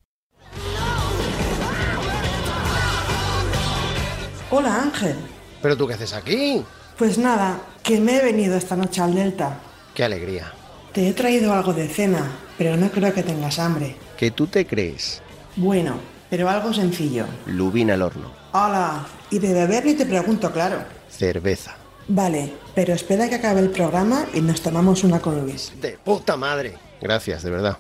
Hola 4.51 4.83
Ángel. 4.85 5.17
¿Pero 5.61 5.77
tú 5.77 5.87
qué 5.87 5.93
haces 5.93 6.15
aquí? 6.15 6.65
Pues 6.97 7.19
nada, 7.19 7.61
que 7.83 8.01
me 8.01 8.17
he 8.17 8.25
venido 8.25 8.57
esta 8.57 8.77
noche 8.77 9.03
al 9.03 9.15
Delta. 9.15 9.61
¡Qué 9.93 10.05
alegría! 10.05 10.51
Te 10.95 11.09
he 11.09 11.13
traído 11.13 11.53
algo 11.53 11.75
de 11.75 11.87
cena, 11.87 12.39
pero 12.57 12.79
no 12.79 12.91
creo 12.91 13.13
que 13.13 13.23
tengas 13.23 13.59
hambre. 13.59 13.97
¿Qué 14.17 14.31
tú 14.31 14.47
te 14.47 14.67
crees? 14.67 15.21
Bueno, 15.57 16.01
pero 16.31 16.49
algo 16.49 16.73
sencillo. 16.73 17.27
Lubina 17.45 17.93
al 17.93 18.01
horno. 18.01 18.33
Hola, 18.53 19.07
y 19.31 19.39
de 19.39 19.53
beber 19.53 19.85
ni 19.85 19.93
te 19.93 20.07
pregunto, 20.07 20.51
claro. 20.51 20.83
Cerveza. 21.11 21.77
Vale, 22.09 22.55
pero 22.75 22.95
espera 22.95 23.29
que 23.29 23.35
acabe 23.35 23.61
el 23.61 23.71
programa 23.71 24.27
y 24.33 24.41
nos 24.41 24.63
tomamos 24.63 25.05
una 25.05 25.21
con 25.21 25.41
Luis. 25.43 25.73
¡De 25.81 25.99
puta 25.99 26.37
madre! 26.37 26.79
Gracias, 27.01 27.43
de 27.43 27.51
verdad. 27.51 27.79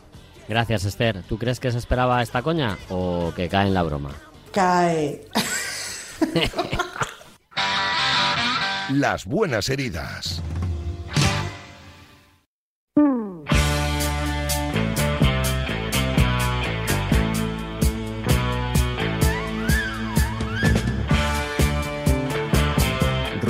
Gracias, 0.48 0.84
Esther. 0.84 1.22
¿Tú 1.28 1.38
crees 1.38 1.60
que 1.60 1.72
se 1.72 1.78
esperaba 1.78 2.22
esta 2.22 2.42
coña 2.42 2.78
o 2.90 3.32
que 3.34 3.48
cae 3.48 3.68
en 3.68 3.74
la 3.74 3.82
broma? 3.82 4.14
Cae. 4.52 5.26
Las 8.90 9.24
buenas 9.26 9.68
heridas. 9.68 10.42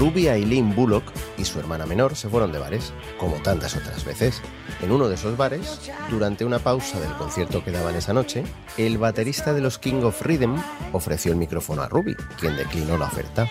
Ruby 0.08 0.28
Aileen 0.28 0.74
Bullock 0.74 1.04
y 1.36 1.44
su 1.44 1.60
hermana 1.60 1.84
menor 1.84 2.16
se 2.16 2.30
fueron 2.30 2.50
de 2.50 2.58
bares, 2.58 2.94
como 3.18 3.36
tantas 3.42 3.76
otras 3.76 4.06
veces. 4.06 4.40
En 4.80 4.90
uno 4.90 5.06
de 5.06 5.16
esos 5.16 5.36
bares, 5.36 5.90
durante 6.08 6.46
una 6.46 6.60
pausa 6.60 6.98
del 6.98 7.12
concierto 7.12 7.62
que 7.62 7.72
daban 7.72 7.94
esa 7.94 8.14
noche, 8.14 8.42
el 8.78 8.96
baterista 8.96 9.52
de 9.52 9.60
los 9.60 9.78
King 9.78 10.02
of 10.04 10.22
Rhythm 10.22 10.56
ofreció 10.94 11.32
el 11.32 11.36
micrófono 11.36 11.82
a 11.82 11.88
Ruby, 11.88 12.16
quien 12.40 12.56
declinó 12.56 12.96
la 12.96 13.04
oferta. 13.04 13.46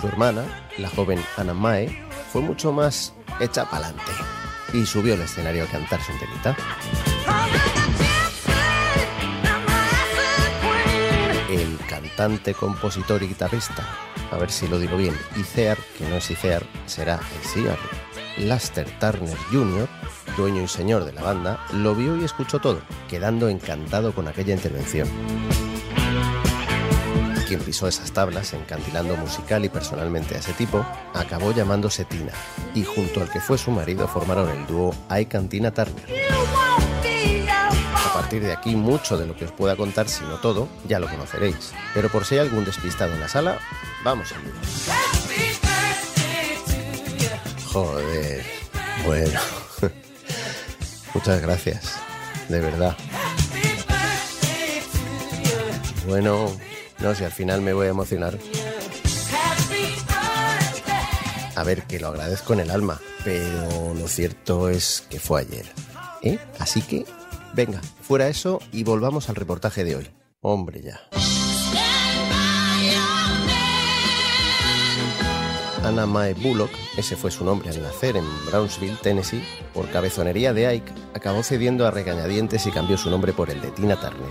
Su 0.00 0.06
hermana, 0.06 0.44
la 0.78 0.88
joven 0.88 1.20
Anna 1.36 1.52
Mae, 1.52 1.88
fue 2.32 2.42
mucho 2.42 2.70
más 2.70 3.12
hecha 3.40 3.68
pa'lante 3.68 4.12
y 4.72 4.86
subió 4.86 5.14
al 5.14 5.22
escenario 5.22 5.64
a 5.64 5.66
cantarse 5.66 6.12
un 6.12 6.18
temita. 6.20 6.56
El 11.50 11.76
cantante, 11.88 12.54
compositor 12.54 13.20
y 13.24 13.26
guitarrista, 13.26 13.84
a 14.30 14.36
ver 14.36 14.50
si 14.50 14.68
lo 14.68 14.78
digo 14.78 14.96
bien, 14.96 15.14
Icear, 15.36 15.78
que 15.96 16.08
no 16.08 16.16
es 16.16 16.30
Icear, 16.30 16.62
será 16.86 17.20
el 17.36 17.48
cigarro. 17.48 17.88
Laster 18.38 18.88
Turner 19.00 19.36
Jr., 19.50 19.88
dueño 20.36 20.62
y 20.62 20.68
señor 20.68 21.04
de 21.04 21.12
la 21.12 21.22
banda, 21.22 21.64
lo 21.72 21.94
vio 21.94 22.16
y 22.16 22.24
escuchó 22.24 22.58
todo, 22.60 22.80
quedando 23.08 23.48
encantado 23.48 24.14
con 24.14 24.28
aquella 24.28 24.54
intervención. 24.54 25.08
Quien 27.48 27.60
pisó 27.60 27.88
esas 27.88 28.12
tablas, 28.12 28.52
encantilando 28.52 29.16
musical 29.16 29.64
y 29.64 29.70
personalmente 29.70 30.34
a 30.34 30.38
ese 30.38 30.52
tipo, 30.52 30.84
acabó 31.14 31.52
llamándose 31.52 32.04
Tina, 32.04 32.32
y 32.74 32.84
junto 32.84 33.22
al 33.22 33.30
que 33.30 33.40
fue 33.40 33.56
su 33.56 33.70
marido 33.70 34.06
formaron 34.06 34.50
el 34.50 34.66
dúo 34.66 34.94
Ike 35.08 35.36
and 35.38 35.48
Tina 35.48 35.72
Turner. 35.72 36.04
De 38.30 38.52
aquí, 38.52 38.76
mucho 38.76 39.16
de 39.16 39.26
lo 39.26 39.34
que 39.34 39.46
os 39.46 39.52
pueda 39.52 39.74
contar, 39.74 40.06
si 40.08 40.22
no 40.24 40.36
todo, 40.36 40.68
ya 40.86 40.98
lo 40.98 41.08
conoceréis. 41.08 41.72
Pero 41.94 42.10
por 42.10 42.26
si 42.26 42.34
hay 42.34 42.42
algún 42.42 42.64
despistado 42.64 43.14
en 43.14 43.20
la 43.20 43.28
sala, 43.28 43.58
vamos 44.04 44.30
al 44.32 44.44
lío. 44.44 44.52
Joder, 47.72 48.44
bueno. 49.06 49.40
Muchas 51.14 51.40
gracias, 51.40 51.94
de 52.48 52.60
verdad. 52.60 52.96
Bueno, 56.06 56.54
no 56.98 57.14
sé, 57.14 57.24
al 57.24 57.32
final 57.32 57.62
me 57.62 57.72
voy 57.72 57.86
a 57.86 57.90
emocionar. 57.90 58.38
A 61.56 61.64
ver, 61.64 61.84
que 61.84 61.98
lo 61.98 62.08
agradezco 62.08 62.52
en 62.52 62.60
el 62.60 62.70
alma, 62.70 63.00
pero 63.24 63.94
lo 63.94 64.06
cierto 64.06 64.68
es 64.68 65.04
que 65.08 65.18
fue 65.18 65.40
ayer. 65.40 65.66
¿Eh? 66.22 66.38
Así 66.58 66.82
que, 66.82 67.04
venga, 67.58 67.80
fuera 68.02 68.28
eso 68.28 68.60
y 68.70 68.84
volvamos 68.84 69.28
al 69.28 69.34
reportaje 69.34 69.82
de 69.82 69.96
hoy. 69.96 70.08
Hombre, 70.40 70.80
ya. 70.80 71.00
Anna 75.82 76.06
Mae 76.06 76.34
Bullock, 76.34 76.70
ese 76.96 77.16
fue 77.16 77.32
su 77.32 77.44
nombre 77.44 77.70
al 77.70 77.82
nacer 77.82 78.16
en 78.16 78.24
Brownsville, 78.46 78.96
Tennessee, 79.02 79.42
por 79.74 79.90
cabezonería 79.90 80.52
de 80.52 80.68
Ike, 80.68 80.92
acabó 81.14 81.42
cediendo 81.42 81.84
a 81.84 81.90
regañadientes 81.90 82.64
y 82.66 82.70
cambió 82.70 82.96
su 82.96 83.10
nombre 83.10 83.32
por 83.32 83.50
el 83.50 83.60
de 83.60 83.72
Tina 83.72 83.96
Turner. 83.96 84.30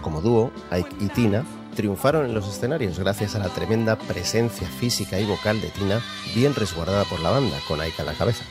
Como 0.00 0.20
dúo, 0.20 0.52
Ike 0.70 0.94
y 1.00 1.08
Tina 1.08 1.44
triunfaron 1.74 2.24
en 2.26 2.34
los 2.34 2.46
escenarios 2.46 3.00
gracias 3.00 3.34
a 3.34 3.40
la 3.40 3.48
tremenda 3.48 3.98
presencia 3.98 4.68
física 4.68 5.18
y 5.18 5.26
vocal 5.26 5.60
de 5.60 5.70
Tina, 5.70 6.00
bien 6.36 6.54
resguardada 6.54 7.04
por 7.04 7.18
la 7.18 7.30
banda, 7.30 7.56
con 7.66 7.80
Ike 7.80 8.02
a 8.02 8.04
la 8.04 8.14
cabeza. 8.14 8.44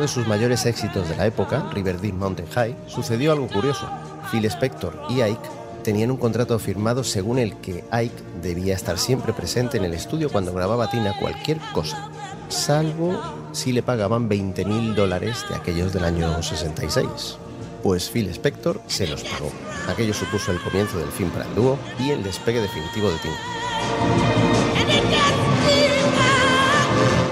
De 0.00 0.08
sus 0.08 0.26
mayores 0.26 0.66
éxitos 0.66 1.08
de 1.08 1.16
la 1.16 1.26
época, 1.26 1.68
River 1.72 2.00
Deep 2.00 2.14
Mountain 2.14 2.48
High, 2.48 2.76
sucedió 2.86 3.32
algo 3.32 3.48
curioso. 3.48 3.88
Phil 4.30 4.44
Spector 4.46 5.00
y 5.08 5.20
Ike 5.20 5.48
tenían 5.82 6.10
un 6.10 6.16
contrato 6.16 6.58
firmado 6.58 7.04
según 7.04 7.38
el 7.38 7.56
que 7.56 7.84
Ike 7.90 8.22
debía 8.42 8.74
estar 8.74 8.98
siempre 8.98 9.32
presente 9.32 9.78
en 9.78 9.84
el 9.84 9.94
estudio 9.94 10.30
cuando 10.30 10.52
grababa 10.52 10.90
Tina 10.90 11.14
cualquier 11.18 11.58
cosa, 11.72 12.10
salvo 12.48 13.20
si 13.52 13.72
le 13.72 13.82
pagaban 13.82 14.28
20 14.28 14.64
mil 14.64 14.94
dólares 14.94 15.44
de 15.48 15.56
aquellos 15.56 15.92
del 15.92 16.04
año 16.04 16.42
66. 16.42 17.38
Pues 17.82 18.10
Phil 18.10 18.28
Spector 18.28 18.80
se 18.86 19.06
los 19.06 19.24
pagó. 19.24 19.50
Aquello 19.88 20.12
supuso 20.12 20.52
el 20.52 20.60
comienzo 20.60 20.98
del 20.98 21.08
fin 21.08 21.30
para 21.30 21.46
el 21.46 21.54
dúo 21.54 21.78
y 21.98 22.10
el 22.10 22.22
despegue 22.22 22.60
definitivo 22.60 23.10
de 23.10 23.18
Tina. 23.18 23.36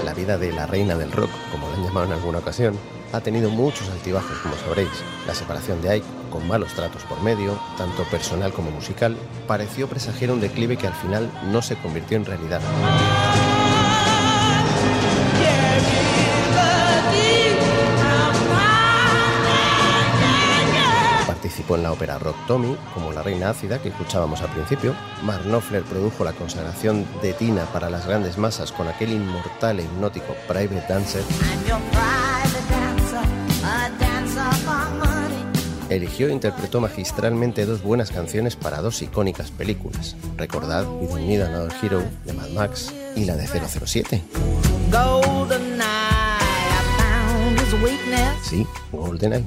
La 0.03 0.13
vida 0.13 0.37
de 0.37 0.51
la 0.51 0.65
reina 0.65 0.95
del 0.95 1.11
rock, 1.11 1.29
llamado 1.83 2.07
en 2.07 2.13
alguna 2.13 2.39
ocasión, 2.39 2.77
ha 3.11 3.21
tenido 3.21 3.49
muchos 3.49 3.89
altibajos, 3.89 4.37
como 4.39 4.55
sabréis. 4.55 4.89
La 5.27 5.33
separación 5.33 5.81
de 5.81 5.89
Ike, 5.95 6.07
con 6.29 6.47
malos 6.47 6.73
tratos 6.73 7.03
por 7.03 7.21
medio, 7.21 7.59
tanto 7.77 8.03
personal 8.05 8.53
como 8.53 8.71
musical, 8.71 9.17
pareció 9.47 9.87
presagiar 9.87 10.31
un 10.31 10.41
declive 10.41 10.77
que 10.77 10.87
al 10.87 10.93
final 10.93 11.31
no 11.51 11.61
se 11.61 11.75
convirtió 11.75 12.17
en 12.17 12.25
realidad. 12.25 12.61
Ópera 21.99 22.17
Rock 22.17 22.37
Tommy, 22.47 22.77
como 22.93 23.11
la 23.11 23.21
reina 23.21 23.49
ácida 23.49 23.81
que 23.81 23.89
escuchábamos 23.89 24.39
al 24.39 24.47
principio. 24.51 24.95
Mark 25.23 25.43
Knopfler 25.43 25.83
produjo 25.83 26.23
la 26.23 26.31
consagración 26.31 27.05
de 27.21 27.33
Tina 27.33 27.65
para 27.73 27.89
las 27.89 28.07
grandes 28.07 28.37
masas 28.37 28.71
con 28.71 28.87
aquel 28.87 29.11
inmortal 29.11 29.81
e 29.81 29.83
hipnótico 29.83 30.33
Private 30.47 30.85
Dancer. 30.87 31.23
Eligió 35.89 36.29
e 36.29 36.31
interpretó 36.31 36.79
magistralmente 36.79 37.65
dos 37.65 37.83
buenas 37.83 38.11
canciones 38.11 38.55
para 38.55 38.81
dos 38.81 39.01
icónicas 39.01 39.51
películas. 39.51 40.15
Recordad 40.37 40.85
We 40.87 41.07
Don't 41.07 41.27
Need 41.27 41.41
Another 41.41 41.73
Hero 41.83 42.01
de 42.23 42.31
Mad 42.31 42.49
Max 42.51 42.93
y 43.17 43.25
la 43.25 43.35
de 43.35 43.45
007. 43.45 44.23
Golden 44.89 45.81
eye, 45.81 45.81
I 45.81 46.81
found 46.97 47.59
his 47.59 47.73
weakness. 47.83 48.47
Sí, 48.47 48.65
GoldenEye. 48.93 49.43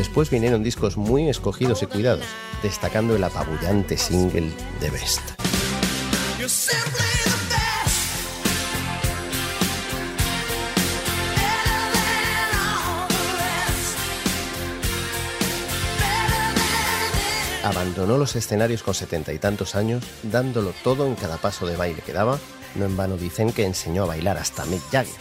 Después 0.00 0.30
vinieron 0.30 0.62
discos 0.62 0.96
muy 0.96 1.28
escogidos 1.28 1.82
y 1.82 1.86
cuidados, 1.86 2.24
destacando 2.62 3.14
el 3.14 3.22
apabullante 3.22 3.98
single 3.98 4.50
The 4.80 4.88
Best. 4.88 5.20
Abandonó 17.62 18.16
los 18.16 18.34
escenarios 18.36 18.82
con 18.82 18.94
setenta 18.94 19.34
y 19.34 19.38
tantos 19.38 19.74
años, 19.74 20.02
dándolo 20.22 20.72
todo 20.82 21.06
en 21.06 21.14
cada 21.14 21.36
paso 21.36 21.66
de 21.66 21.76
baile 21.76 22.00
que 22.00 22.14
daba. 22.14 22.38
No 22.74 22.86
en 22.86 22.96
vano 22.96 23.18
dicen 23.18 23.52
que 23.52 23.66
enseñó 23.66 24.04
a 24.04 24.06
bailar 24.06 24.38
hasta 24.38 24.64
Mick 24.64 24.80
Jagger, 24.90 25.20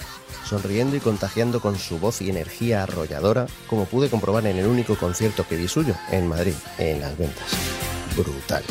sonriendo 0.49 0.95
y 0.95 0.99
contagiando 0.99 1.61
con 1.61 1.77
su 1.77 1.99
voz 1.99 2.21
y 2.21 2.29
energía 2.29 2.83
arrolladora, 2.83 3.45
como 3.67 3.85
pude 3.85 4.09
comprobar 4.09 4.47
en 4.47 4.57
el 4.57 4.65
único 4.65 4.95
concierto 4.95 5.47
que 5.47 5.55
vi 5.55 5.67
suyo, 5.67 5.95
en 6.11 6.27
Madrid, 6.27 6.55
en 6.79 6.99
las 6.99 7.15
ventas. 7.17 7.45
Brutal. 8.17 8.63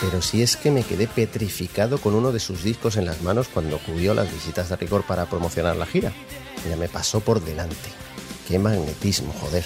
Pero 0.00 0.22
si 0.22 0.42
es 0.42 0.56
que 0.56 0.70
me 0.70 0.84
quedé 0.84 1.06
petrificado 1.08 1.98
con 1.98 2.14
uno 2.14 2.32
de 2.32 2.40
sus 2.40 2.62
discos 2.62 2.96
en 2.96 3.04
las 3.04 3.22
manos 3.22 3.48
cuando 3.48 3.76
acudió 3.76 4.12
a 4.12 4.14
las 4.14 4.32
visitas 4.32 4.68
de 4.68 4.76
rigor 4.76 5.02
para 5.02 5.26
promocionar 5.26 5.76
la 5.76 5.84
gira. 5.84 6.12
Ya 6.68 6.76
me 6.76 6.88
pasó 6.88 7.20
por 7.20 7.42
delante. 7.42 7.90
Qué 8.48 8.58
magnetismo, 8.58 9.32
joder. 9.40 9.64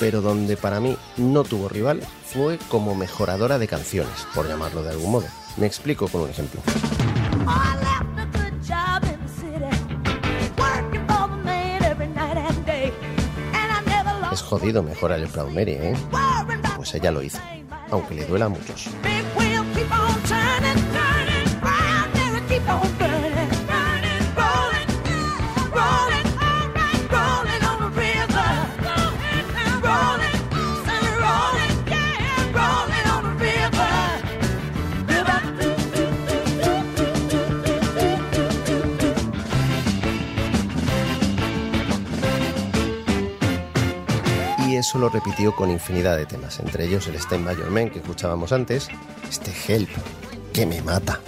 Pero 0.00 0.22
donde 0.22 0.56
para 0.56 0.80
mí 0.80 0.96
no 1.18 1.44
tuvo 1.44 1.68
rival 1.68 2.00
fue 2.26 2.58
como 2.68 2.94
mejoradora 2.94 3.58
de 3.58 3.68
canciones, 3.68 4.26
por 4.34 4.48
llamarlo 4.48 4.82
de 4.82 4.90
algún 4.90 5.12
modo. 5.12 5.26
Me 5.56 5.66
explico 5.66 6.08
con 6.08 6.22
un 6.22 6.30
ejemplo. 6.30 6.60
Jodido 14.44 14.82
mejorar 14.82 15.18
el 15.20 15.28
Proud 15.28 15.50
Mary, 15.50 15.72
¿eh? 15.72 15.94
Pues 16.76 16.94
ella 16.94 17.10
lo 17.10 17.22
hizo, 17.22 17.40
aunque 17.90 18.14
le 18.14 18.24
duela 18.26 18.46
a 18.46 18.48
muchos. 18.48 18.88
Eso 44.84 44.98
lo 44.98 45.08
repitió 45.08 45.56
con 45.56 45.70
infinidad 45.70 46.14
de 46.14 46.26
temas, 46.26 46.60
entre 46.60 46.84
ellos 46.84 47.06
el 47.06 47.14
Stay 47.14 47.42
By 47.42 47.56
Your 47.56 47.70
Man 47.70 47.88
que 47.88 48.00
escuchábamos 48.00 48.52
antes, 48.52 48.88
este 49.30 49.50
Help, 49.66 49.88
que 50.52 50.66
me 50.66 50.82
mata. 50.82 51.20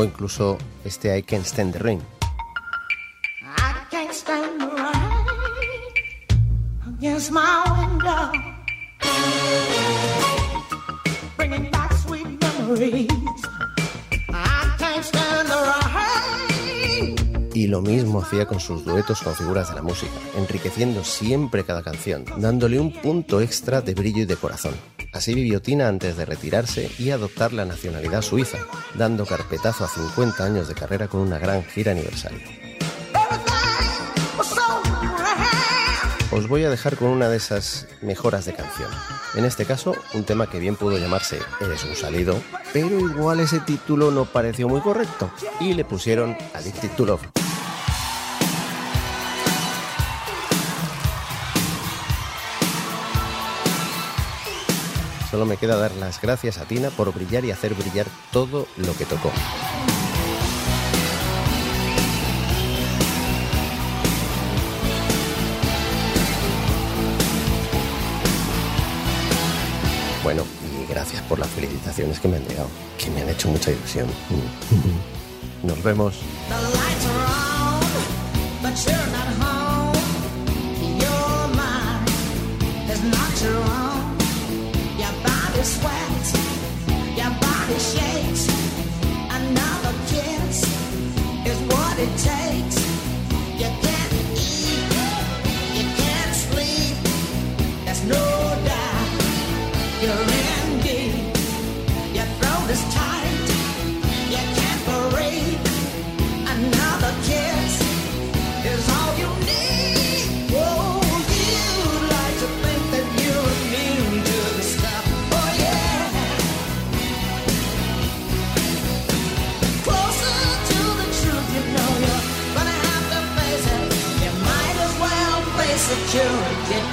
O 0.00 0.02
incluso 0.02 0.56
este 0.82 1.14
I 1.14 1.22
Can't 1.22 1.44
Stand 1.44 1.74
the 1.74 1.78
Rain. 1.78 2.00
I 3.42 3.84
can't 3.90 4.14
stand 4.14 4.58
the 4.58 4.66
stand 15.04 15.48
the. 15.50 15.89
Lo 17.70 17.80
mismo 17.80 18.20
hacía 18.20 18.46
con 18.46 18.58
sus 18.58 18.84
duetos 18.84 19.22
con 19.22 19.36
figuras 19.36 19.68
de 19.68 19.76
la 19.76 19.82
música, 19.82 20.10
enriqueciendo 20.36 21.04
siempre 21.04 21.62
cada 21.62 21.84
canción, 21.84 22.24
dándole 22.38 22.80
un 22.80 22.92
punto 22.92 23.40
extra 23.40 23.80
de 23.80 23.94
brillo 23.94 24.22
y 24.22 24.24
de 24.24 24.34
corazón. 24.34 24.74
Así 25.12 25.34
vivió 25.34 25.62
Tina 25.62 25.86
antes 25.86 26.16
de 26.16 26.24
retirarse 26.24 26.90
y 26.98 27.10
adoptar 27.10 27.52
la 27.52 27.64
nacionalidad 27.64 28.22
suiza, 28.22 28.58
dando 28.98 29.24
carpetazo 29.24 29.84
a 29.84 29.88
50 29.88 30.44
años 30.44 30.66
de 30.66 30.74
carrera 30.74 31.06
con 31.06 31.20
una 31.20 31.38
gran 31.38 31.62
gira 31.62 31.94
grand. 31.94 32.42
Os 36.32 36.48
voy 36.48 36.64
a 36.64 36.70
dejar 36.70 36.96
con 36.96 37.10
una 37.10 37.28
de 37.28 37.36
esas 37.36 37.86
mejoras 38.02 38.46
de 38.46 38.54
canción. 38.54 38.90
En 39.36 39.44
este 39.44 39.64
caso, 39.64 39.94
un 40.14 40.24
tema 40.24 40.50
que 40.50 40.58
bien 40.58 40.74
pudo 40.74 40.98
llamarse 40.98 41.38
Eres 41.60 41.84
un 41.84 41.94
salido, 41.94 42.36
pero 42.72 42.98
igual 42.98 43.38
ese 43.38 43.60
título 43.60 44.10
no 44.10 44.24
pareció 44.24 44.68
muy 44.68 44.80
correcto 44.80 45.30
y 45.60 45.74
le 45.74 45.84
pusieron 45.84 46.36
Addicted 46.52 46.90
to 46.96 47.06
Love. 47.06 47.49
Solo 55.30 55.46
me 55.46 55.56
queda 55.56 55.76
dar 55.76 55.92
las 55.92 56.20
gracias 56.20 56.58
a 56.58 56.64
Tina 56.64 56.90
por 56.90 57.14
brillar 57.14 57.44
y 57.44 57.52
hacer 57.52 57.74
brillar 57.74 58.06
todo 58.32 58.66
lo 58.76 58.96
que 58.96 59.04
tocó. 59.04 59.30
Bueno, 70.24 70.44
y 70.64 70.90
gracias 70.90 71.22
por 71.22 71.38
las 71.38 71.48
felicitaciones 71.48 72.18
que 72.18 72.26
me 72.26 72.36
han 72.36 72.48
llegado, 72.48 72.68
que 72.98 73.10
me 73.10 73.22
han 73.22 73.28
hecho 73.28 73.48
mucha 73.48 73.70
ilusión. 73.70 74.08
Nos 75.62 75.80
vemos. 75.84 76.16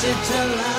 Addicted 0.08 0.72
to 0.72 0.77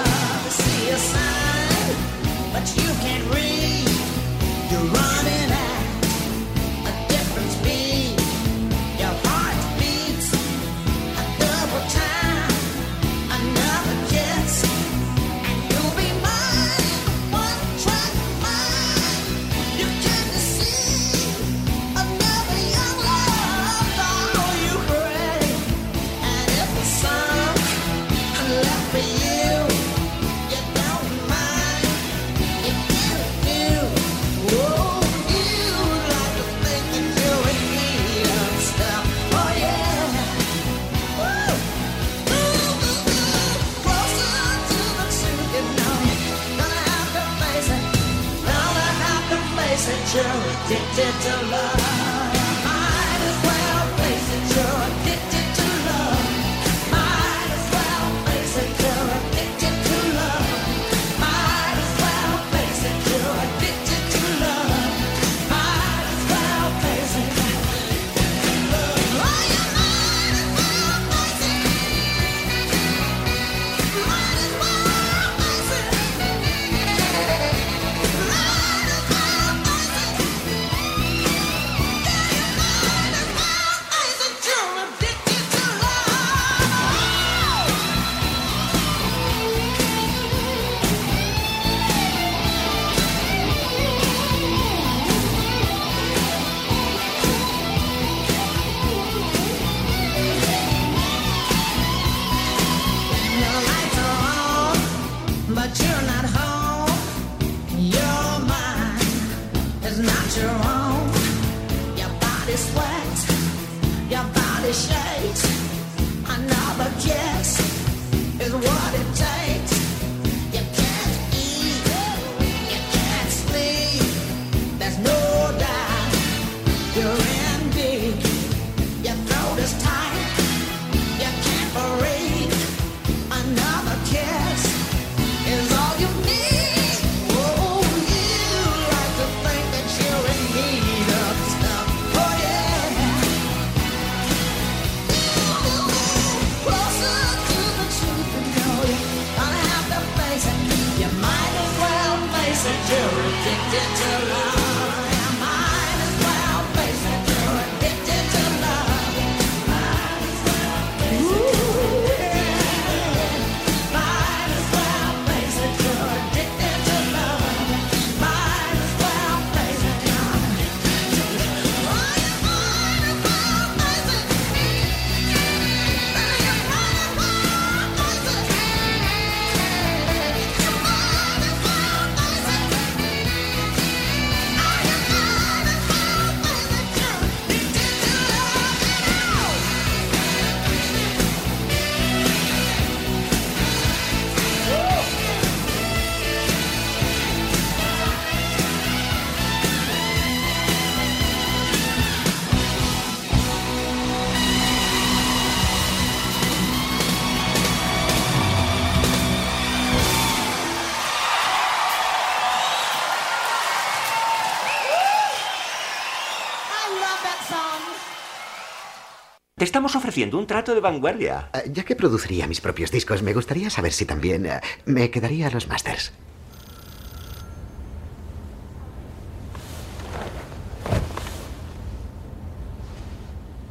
estamos 219.79 219.95
ofreciendo 219.95 220.39
un 220.39 220.47
trato 220.49 220.75
de 220.75 220.81
vanguardia. 220.81 221.51
Eh, 221.55 221.71
Ya 221.73 221.85
que 221.85 221.95
produciría 221.95 222.49
mis 222.49 222.61
propios 222.61 222.91
discos, 222.91 223.23
me 223.23 223.33
gustaría 223.33 223.71
saber 223.71 223.93
si 223.93 224.07
también 224.07 224.45
eh, 224.45 224.61
me 224.87 225.09
quedaría 225.09 225.47
a 225.47 225.51
los 225.51 225.69
masters. 225.69 226.13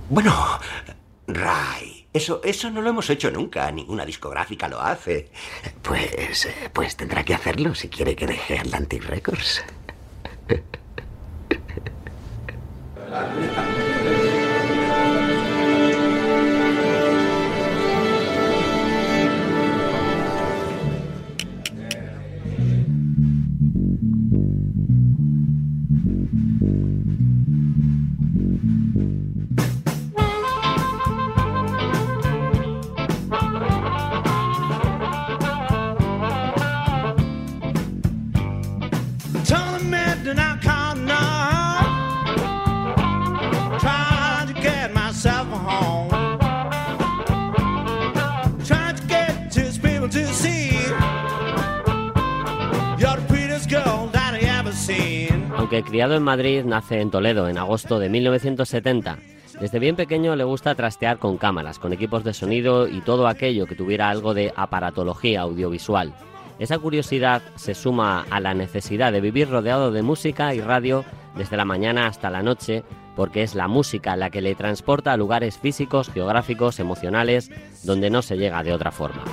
Bueno, 0.09 0.33
Ray, 1.27 2.07
eso, 2.13 2.39
eso 2.45 2.71
no 2.71 2.81
lo 2.81 2.91
hemos 2.91 3.09
hecho 3.09 3.29
nunca. 3.29 3.69
Ninguna 3.69 4.05
discográfica 4.05 4.69
lo 4.69 4.79
hace. 4.79 5.29
Pues, 5.81 6.45
eh, 6.45 6.69
pues 6.71 6.95
tendrá 6.95 7.25
que 7.25 7.33
hacerlo 7.33 7.75
si 7.75 7.89
quiere 7.89 8.15
que 8.15 8.27
deje 8.27 8.59
Atlantic 8.59 9.03
Records. 9.03 9.61
Criado 55.83 56.15
en 56.15 56.23
Madrid, 56.23 56.63
nace 56.65 57.01
en 57.01 57.11
Toledo 57.11 57.49
en 57.49 57.57
agosto 57.57 57.99
de 57.99 58.09
1970. 58.09 59.17
Desde 59.59 59.79
bien 59.79 59.95
pequeño 59.95 60.35
le 60.35 60.43
gusta 60.43 60.75
trastear 60.75 61.17
con 61.17 61.37
cámaras, 61.37 61.79
con 61.79 61.93
equipos 61.93 62.23
de 62.23 62.33
sonido 62.33 62.87
y 62.87 63.01
todo 63.01 63.27
aquello 63.27 63.65
que 63.65 63.75
tuviera 63.75 64.09
algo 64.09 64.33
de 64.33 64.53
aparatología 64.55 65.41
audiovisual. 65.41 66.13
Esa 66.59 66.79
curiosidad 66.79 67.41
se 67.55 67.75
suma 67.75 68.25
a 68.29 68.39
la 68.39 68.53
necesidad 68.53 69.11
de 69.11 69.21
vivir 69.21 69.49
rodeado 69.49 69.91
de 69.91 70.01
música 70.01 70.53
y 70.53 70.61
radio 70.61 71.05
desde 71.35 71.57
la 71.57 71.65
mañana 71.65 72.07
hasta 72.07 72.29
la 72.29 72.41
noche, 72.41 72.83
porque 73.15 73.43
es 73.43 73.53
la 73.53 73.67
música 73.67 74.15
la 74.15 74.29
que 74.29 74.41
le 74.41 74.55
transporta 74.55 75.13
a 75.13 75.17
lugares 75.17 75.57
físicos, 75.57 76.09
geográficos, 76.09 76.79
emocionales, 76.79 77.51
donde 77.83 78.09
no 78.09 78.21
se 78.21 78.37
llega 78.37 78.63
de 78.63 78.73
otra 78.73 78.91
forma. 78.91 79.23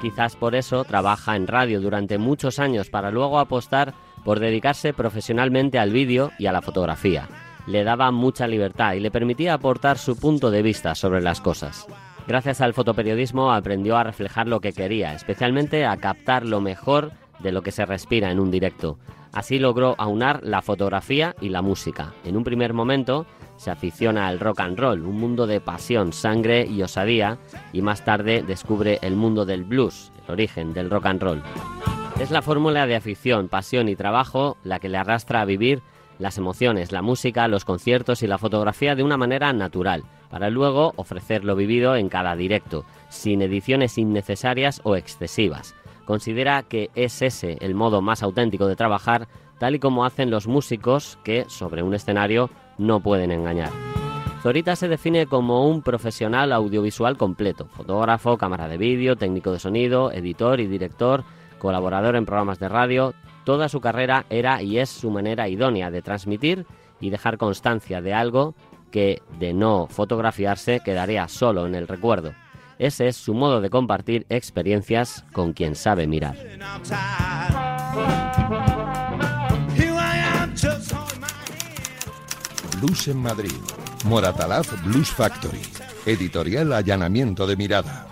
Quizás 0.00 0.36
por 0.36 0.54
eso 0.54 0.84
trabaja 0.84 1.36
en 1.36 1.46
radio 1.46 1.80
durante 1.80 2.18
muchos 2.18 2.58
años 2.58 2.90
para 2.90 3.10
luego 3.10 3.38
apostar 3.38 3.94
por 4.24 4.40
dedicarse 4.40 4.92
profesionalmente 4.92 5.78
al 5.78 5.90
vídeo 5.90 6.30
y 6.38 6.46
a 6.46 6.52
la 6.52 6.62
fotografía. 6.62 7.28
Le 7.66 7.84
daba 7.84 8.10
mucha 8.10 8.46
libertad 8.46 8.94
y 8.94 9.00
le 9.00 9.10
permitía 9.10 9.54
aportar 9.54 9.98
su 9.98 10.16
punto 10.16 10.50
de 10.50 10.62
vista 10.62 10.94
sobre 10.94 11.20
las 11.20 11.40
cosas. 11.40 11.86
Gracias 12.26 12.60
al 12.60 12.74
fotoperiodismo 12.74 13.52
aprendió 13.52 13.96
a 13.96 14.04
reflejar 14.04 14.46
lo 14.46 14.60
que 14.60 14.72
quería, 14.72 15.14
especialmente 15.14 15.86
a 15.86 15.96
captar 15.96 16.46
lo 16.46 16.60
mejor 16.60 17.12
de 17.40 17.52
lo 17.52 17.62
que 17.62 17.72
se 17.72 17.84
respira 17.84 18.30
en 18.30 18.40
un 18.40 18.50
directo. 18.50 18.98
Así 19.32 19.58
logró 19.58 19.94
aunar 19.98 20.40
la 20.42 20.62
fotografía 20.62 21.34
y 21.40 21.48
la 21.48 21.62
música. 21.62 22.12
En 22.24 22.36
un 22.36 22.44
primer 22.44 22.74
momento 22.74 23.26
se 23.56 23.70
aficiona 23.70 24.28
al 24.28 24.40
rock 24.40 24.60
and 24.60 24.78
roll, 24.78 25.04
un 25.06 25.18
mundo 25.18 25.46
de 25.46 25.60
pasión, 25.60 26.12
sangre 26.12 26.66
y 26.66 26.82
osadía, 26.82 27.38
y 27.72 27.80
más 27.80 28.04
tarde 28.04 28.42
descubre 28.42 28.98
el 29.02 29.16
mundo 29.16 29.44
del 29.44 29.64
blues, 29.64 30.12
el 30.26 30.32
origen 30.32 30.74
del 30.74 30.90
rock 30.90 31.06
and 31.06 31.22
roll. 31.22 31.42
Es 32.22 32.30
la 32.30 32.40
fórmula 32.40 32.86
de 32.86 32.94
afición, 32.94 33.48
pasión 33.48 33.88
y 33.88 33.96
trabajo 33.96 34.56
la 34.62 34.78
que 34.78 34.88
le 34.88 34.96
arrastra 34.96 35.40
a 35.40 35.44
vivir 35.44 35.82
las 36.20 36.38
emociones, 36.38 36.92
la 36.92 37.02
música, 37.02 37.48
los 37.48 37.64
conciertos 37.64 38.22
y 38.22 38.28
la 38.28 38.38
fotografía 38.38 38.94
de 38.94 39.02
una 39.02 39.16
manera 39.16 39.52
natural, 39.52 40.04
para 40.30 40.48
luego 40.48 40.92
ofrecer 40.94 41.42
lo 41.42 41.56
vivido 41.56 41.96
en 41.96 42.08
cada 42.08 42.36
directo, 42.36 42.84
sin 43.08 43.42
ediciones 43.42 43.98
innecesarias 43.98 44.80
o 44.84 44.94
excesivas. 44.94 45.74
Considera 46.04 46.62
que 46.62 46.90
es 46.94 47.22
ese 47.22 47.58
el 47.60 47.74
modo 47.74 48.02
más 48.02 48.22
auténtico 48.22 48.68
de 48.68 48.76
trabajar, 48.76 49.26
tal 49.58 49.74
y 49.74 49.80
como 49.80 50.04
hacen 50.04 50.30
los 50.30 50.46
músicos 50.46 51.18
que, 51.24 51.44
sobre 51.48 51.82
un 51.82 51.92
escenario, 51.92 52.50
no 52.78 53.00
pueden 53.00 53.32
engañar. 53.32 53.70
Zorita 54.44 54.76
se 54.76 54.86
define 54.86 55.26
como 55.26 55.68
un 55.68 55.82
profesional 55.82 56.52
audiovisual 56.52 57.16
completo, 57.16 57.66
fotógrafo, 57.66 58.38
cámara 58.38 58.68
de 58.68 58.78
vídeo, 58.78 59.16
técnico 59.16 59.50
de 59.50 59.58
sonido, 59.58 60.12
editor 60.12 60.60
y 60.60 60.68
director, 60.68 61.24
colaborador 61.62 62.16
en 62.16 62.26
programas 62.26 62.58
de 62.58 62.68
radio. 62.68 63.14
Toda 63.44 63.68
su 63.68 63.80
carrera 63.80 64.26
era 64.30 64.60
y 64.62 64.78
es 64.78 64.90
su 64.90 65.10
manera 65.10 65.48
idónea 65.48 65.92
de 65.92 66.02
transmitir 66.02 66.66
y 67.00 67.10
dejar 67.10 67.38
constancia 67.38 68.02
de 68.02 68.12
algo 68.12 68.56
que, 68.90 69.22
de 69.38 69.54
no 69.54 69.86
fotografiarse, 69.86 70.80
quedaría 70.84 71.28
solo 71.28 71.66
en 71.68 71.76
el 71.76 71.86
recuerdo. 71.86 72.34
Ese 72.80 73.06
es 73.06 73.16
su 73.16 73.32
modo 73.32 73.60
de 73.60 73.70
compartir 73.70 74.26
experiencias 74.28 75.24
con 75.32 75.52
quien 75.52 75.76
sabe 75.76 76.08
mirar. 76.08 76.34
Blues 82.80 83.06
en 83.06 83.18
Madrid. 83.18 83.52
Moratalaz 84.04 84.66
Blues 84.84 85.10
Factory. 85.10 85.62
Editorial 86.06 86.72
Allanamiento 86.72 87.46
de 87.46 87.56
Mirada. 87.56 88.08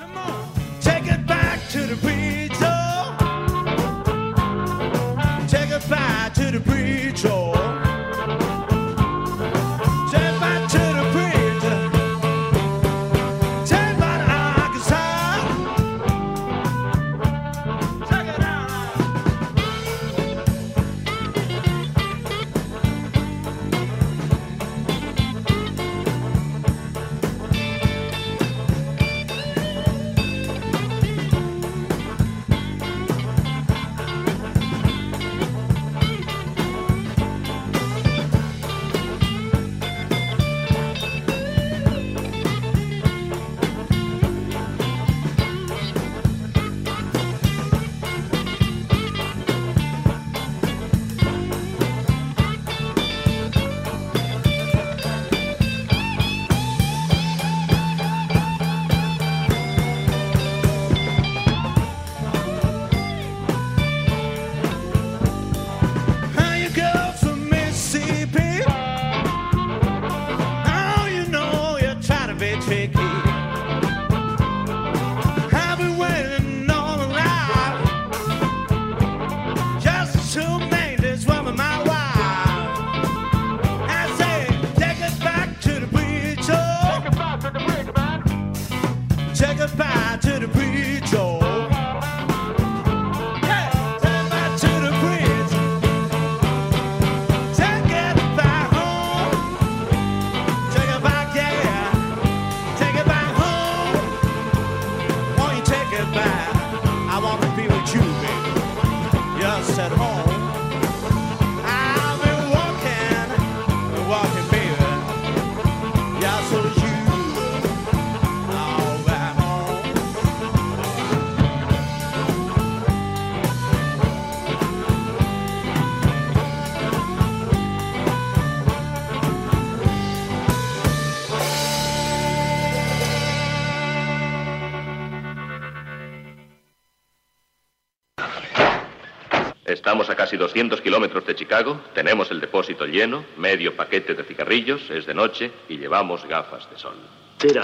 Casi 140.31 140.37
200 140.37 140.81
kilómetros 140.81 141.27
de 141.27 141.35
Chicago, 141.35 141.81
tenemos 141.93 142.31
el 142.31 142.39
depósito 142.39 142.87
lleno, 142.87 143.25
medio 143.37 143.75
paquete 143.75 144.15
de 144.15 144.23
cigarrillos, 144.23 144.89
es 144.89 145.05
de 145.05 145.13
noche 145.13 145.51
y 145.69 145.77
llevamos 145.77 146.25
gafas 146.25 146.71
de 146.71 146.79
sol. 146.79 146.95
Tira. 147.37 147.63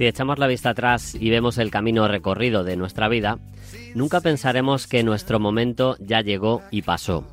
Si 0.00 0.06
echamos 0.06 0.38
la 0.38 0.46
vista 0.46 0.70
atrás 0.70 1.14
y 1.14 1.28
vemos 1.28 1.58
el 1.58 1.70
camino 1.70 2.08
recorrido 2.08 2.64
de 2.64 2.74
nuestra 2.74 3.06
vida, 3.06 3.38
nunca 3.94 4.22
pensaremos 4.22 4.86
que 4.86 5.02
nuestro 5.02 5.38
momento 5.38 5.98
ya 6.00 6.22
llegó 6.22 6.62
y 6.70 6.80
pasó. 6.80 7.26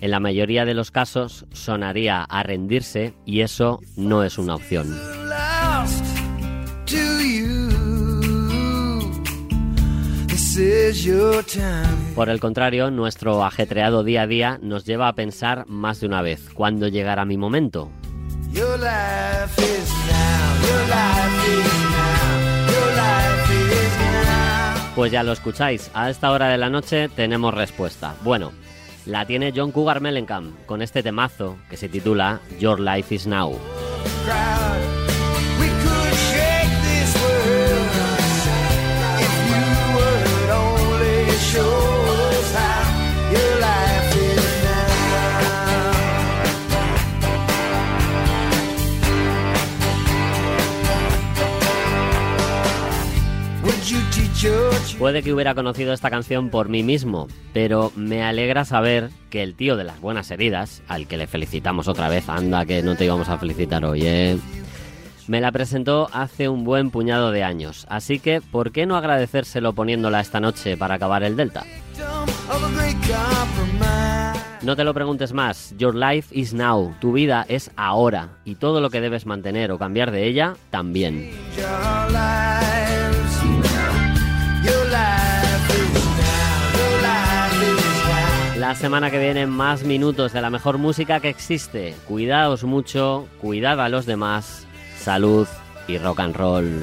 En 0.00 0.10
la 0.10 0.18
mayoría 0.18 0.64
de 0.64 0.74
los 0.74 0.90
casos 0.90 1.46
sonaría 1.52 2.24
a 2.24 2.42
rendirse 2.42 3.14
y 3.24 3.42
eso 3.42 3.78
no 3.94 4.24
es 4.24 4.38
una 4.38 4.56
opción. 4.56 4.88
Por 12.16 12.28
el 12.28 12.40
contrario, 12.40 12.90
nuestro 12.90 13.44
ajetreado 13.44 14.02
día 14.02 14.22
a 14.22 14.26
día 14.26 14.58
nos 14.60 14.84
lleva 14.84 15.06
a 15.06 15.14
pensar 15.14 15.64
más 15.68 16.00
de 16.00 16.08
una 16.08 16.22
vez, 16.22 16.50
¿cuándo 16.54 16.88
llegará 16.88 17.24
mi 17.24 17.36
momento? 17.36 17.88
Pues 25.00 25.12
ya 25.12 25.22
lo 25.22 25.32
escucháis, 25.32 25.90
a 25.94 26.10
esta 26.10 26.30
hora 26.30 26.48
de 26.48 26.58
la 26.58 26.68
noche 26.68 27.08
tenemos 27.08 27.54
respuesta. 27.54 28.14
Bueno, 28.22 28.52
la 29.06 29.24
tiene 29.24 29.50
John 29.56 29.72
Cougar 29.72 30.02
Mellencamp 30.02 30.66
con 30.66 30.82
este 30.82 31.02
temazo 31.02 31.56
que 31.70 31.78
se 31.78 31.88
titula 31.88 32.40
Your 32.58 32.78
Life 32.78 33.14
is 33.14 33.26
Now. 33.26 33.58
Puede 54.98 55.22
que 55.22 55.32
hubiera 55.32 55.54
conocido 55.54 55.92
esta 55.92 56.10
canción 56.10 56.50
por 56.50 56.68
mí 56.68 56.82
mismo, 56.82 57.28
pero 57.52 57.92
me 57.96 58.22
alegra 58.22 58.64
saber 58.64 59.10
que 59.28 59.42
el 59.42 59.54
tío 59.54 59.76
de 59.76 59.84
las 59.84 60.00
buenas 60.00 60.30
heridas, 60.30 60.82
al 60.88 61.06
que 61.06 61.16
le 61.16 61.26
felicitamos 61.26 61.88
otra 61.88 62.08
vez, 62.08 62.28
anda 62.28 62.64
que 62.64 62.82
no 62.82 62.96
te 62.96 63.04
íbamos 63.04 63.28
a 63.28 63.38
felicitar 63.38 63.84
hoy, 63.84 64.02
¿eh? 64.04 64.38
me 65.30 65.40
la 65.40 65.52
presentó 65.52 66.08
hace 66.12 66.48
un 66.48 66.64
buen 66.64 66.90
puñado 66.90 67.30
de 67.30 67.44
años, 67.44 67.86
así 67.88 68.18
que 68.18 68.40
¿por 68.40 68.72
qué 68.72 68.84
no 68.84 68.96
agradecérselo 68.96 69.72
poniéndola 69.74 70.20
esta 70.20 70.40
noche 70.40 70.76
para 70.76 70.94
acabar 70.96 71.22
el 71.22 71.36
Delta? 71.36 71.64
No 74.62 74.74
te 74.74 74.82
lo 74.82 74.92
preguntes 74.92 75.32
más, 75.32 75.72
Your 75.78 75.94
Life 75.94 76.36
is 76.36 76.52
Now, 76.52 76.96
tu 77.00 77.12
vida 77.12 77.46
es 77.48 77.70
ahora, 77.76 78.38
y 78.44 78.56
todo 78.56 78.80
lo 78.80 78.90
que 78.90 79.00
debes 79.00 79.24
mantener 79.24 79.70
o 79.70 79.78
cambiar 79.78 80.10
de 80.10 80.26
ella, 80.26 80.56
también. 80.70 81.30
La 88.56 88.74
semana 88.76 89.10
que 89.10 89.18
viene 89.18 89.46
más 89.46 89.82
minutos 89.82 90.32
de 90.32 90.40
la 90.40 90.50
mejor 90.50 90.78
música 90.78 91.18
que 91.18 91.28
existe. 91.28 91.94
Cuidaos 92.06 92.62
mucho, 92.64 93.26
cuidad 93.40 93.80
a 93.80 93.88
los 93.88 94.06
demás, 94.06 94.66
salud 94.96 95.48
y 95.88 95.98
rock 95.98 96.20
and 96.20 96.36
roll. 96.36 96.82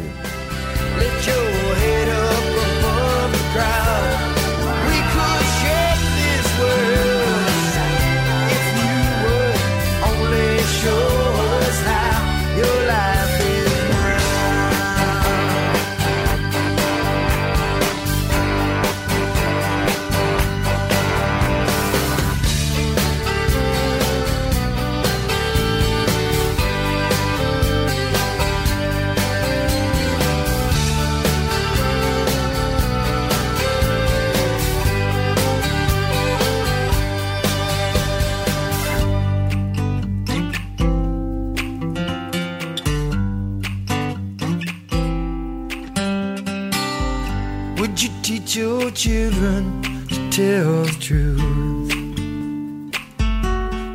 Children 48.97 49.79
to 50.09 50.29
tell 50.31 50.83
the 50.83 50.97
truth? 50.99 51.89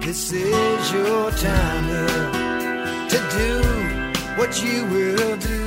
This 0.00 0.30
is 0.30 0.92
your 0.92 1.30
time 1.32 1.84
here 1.88 3.08
to 3.10 3.18
do 3.36 3.52
what 4.38 4.62
you 4.62 4.84
will 4.86 5.36
do. 5.38 5.61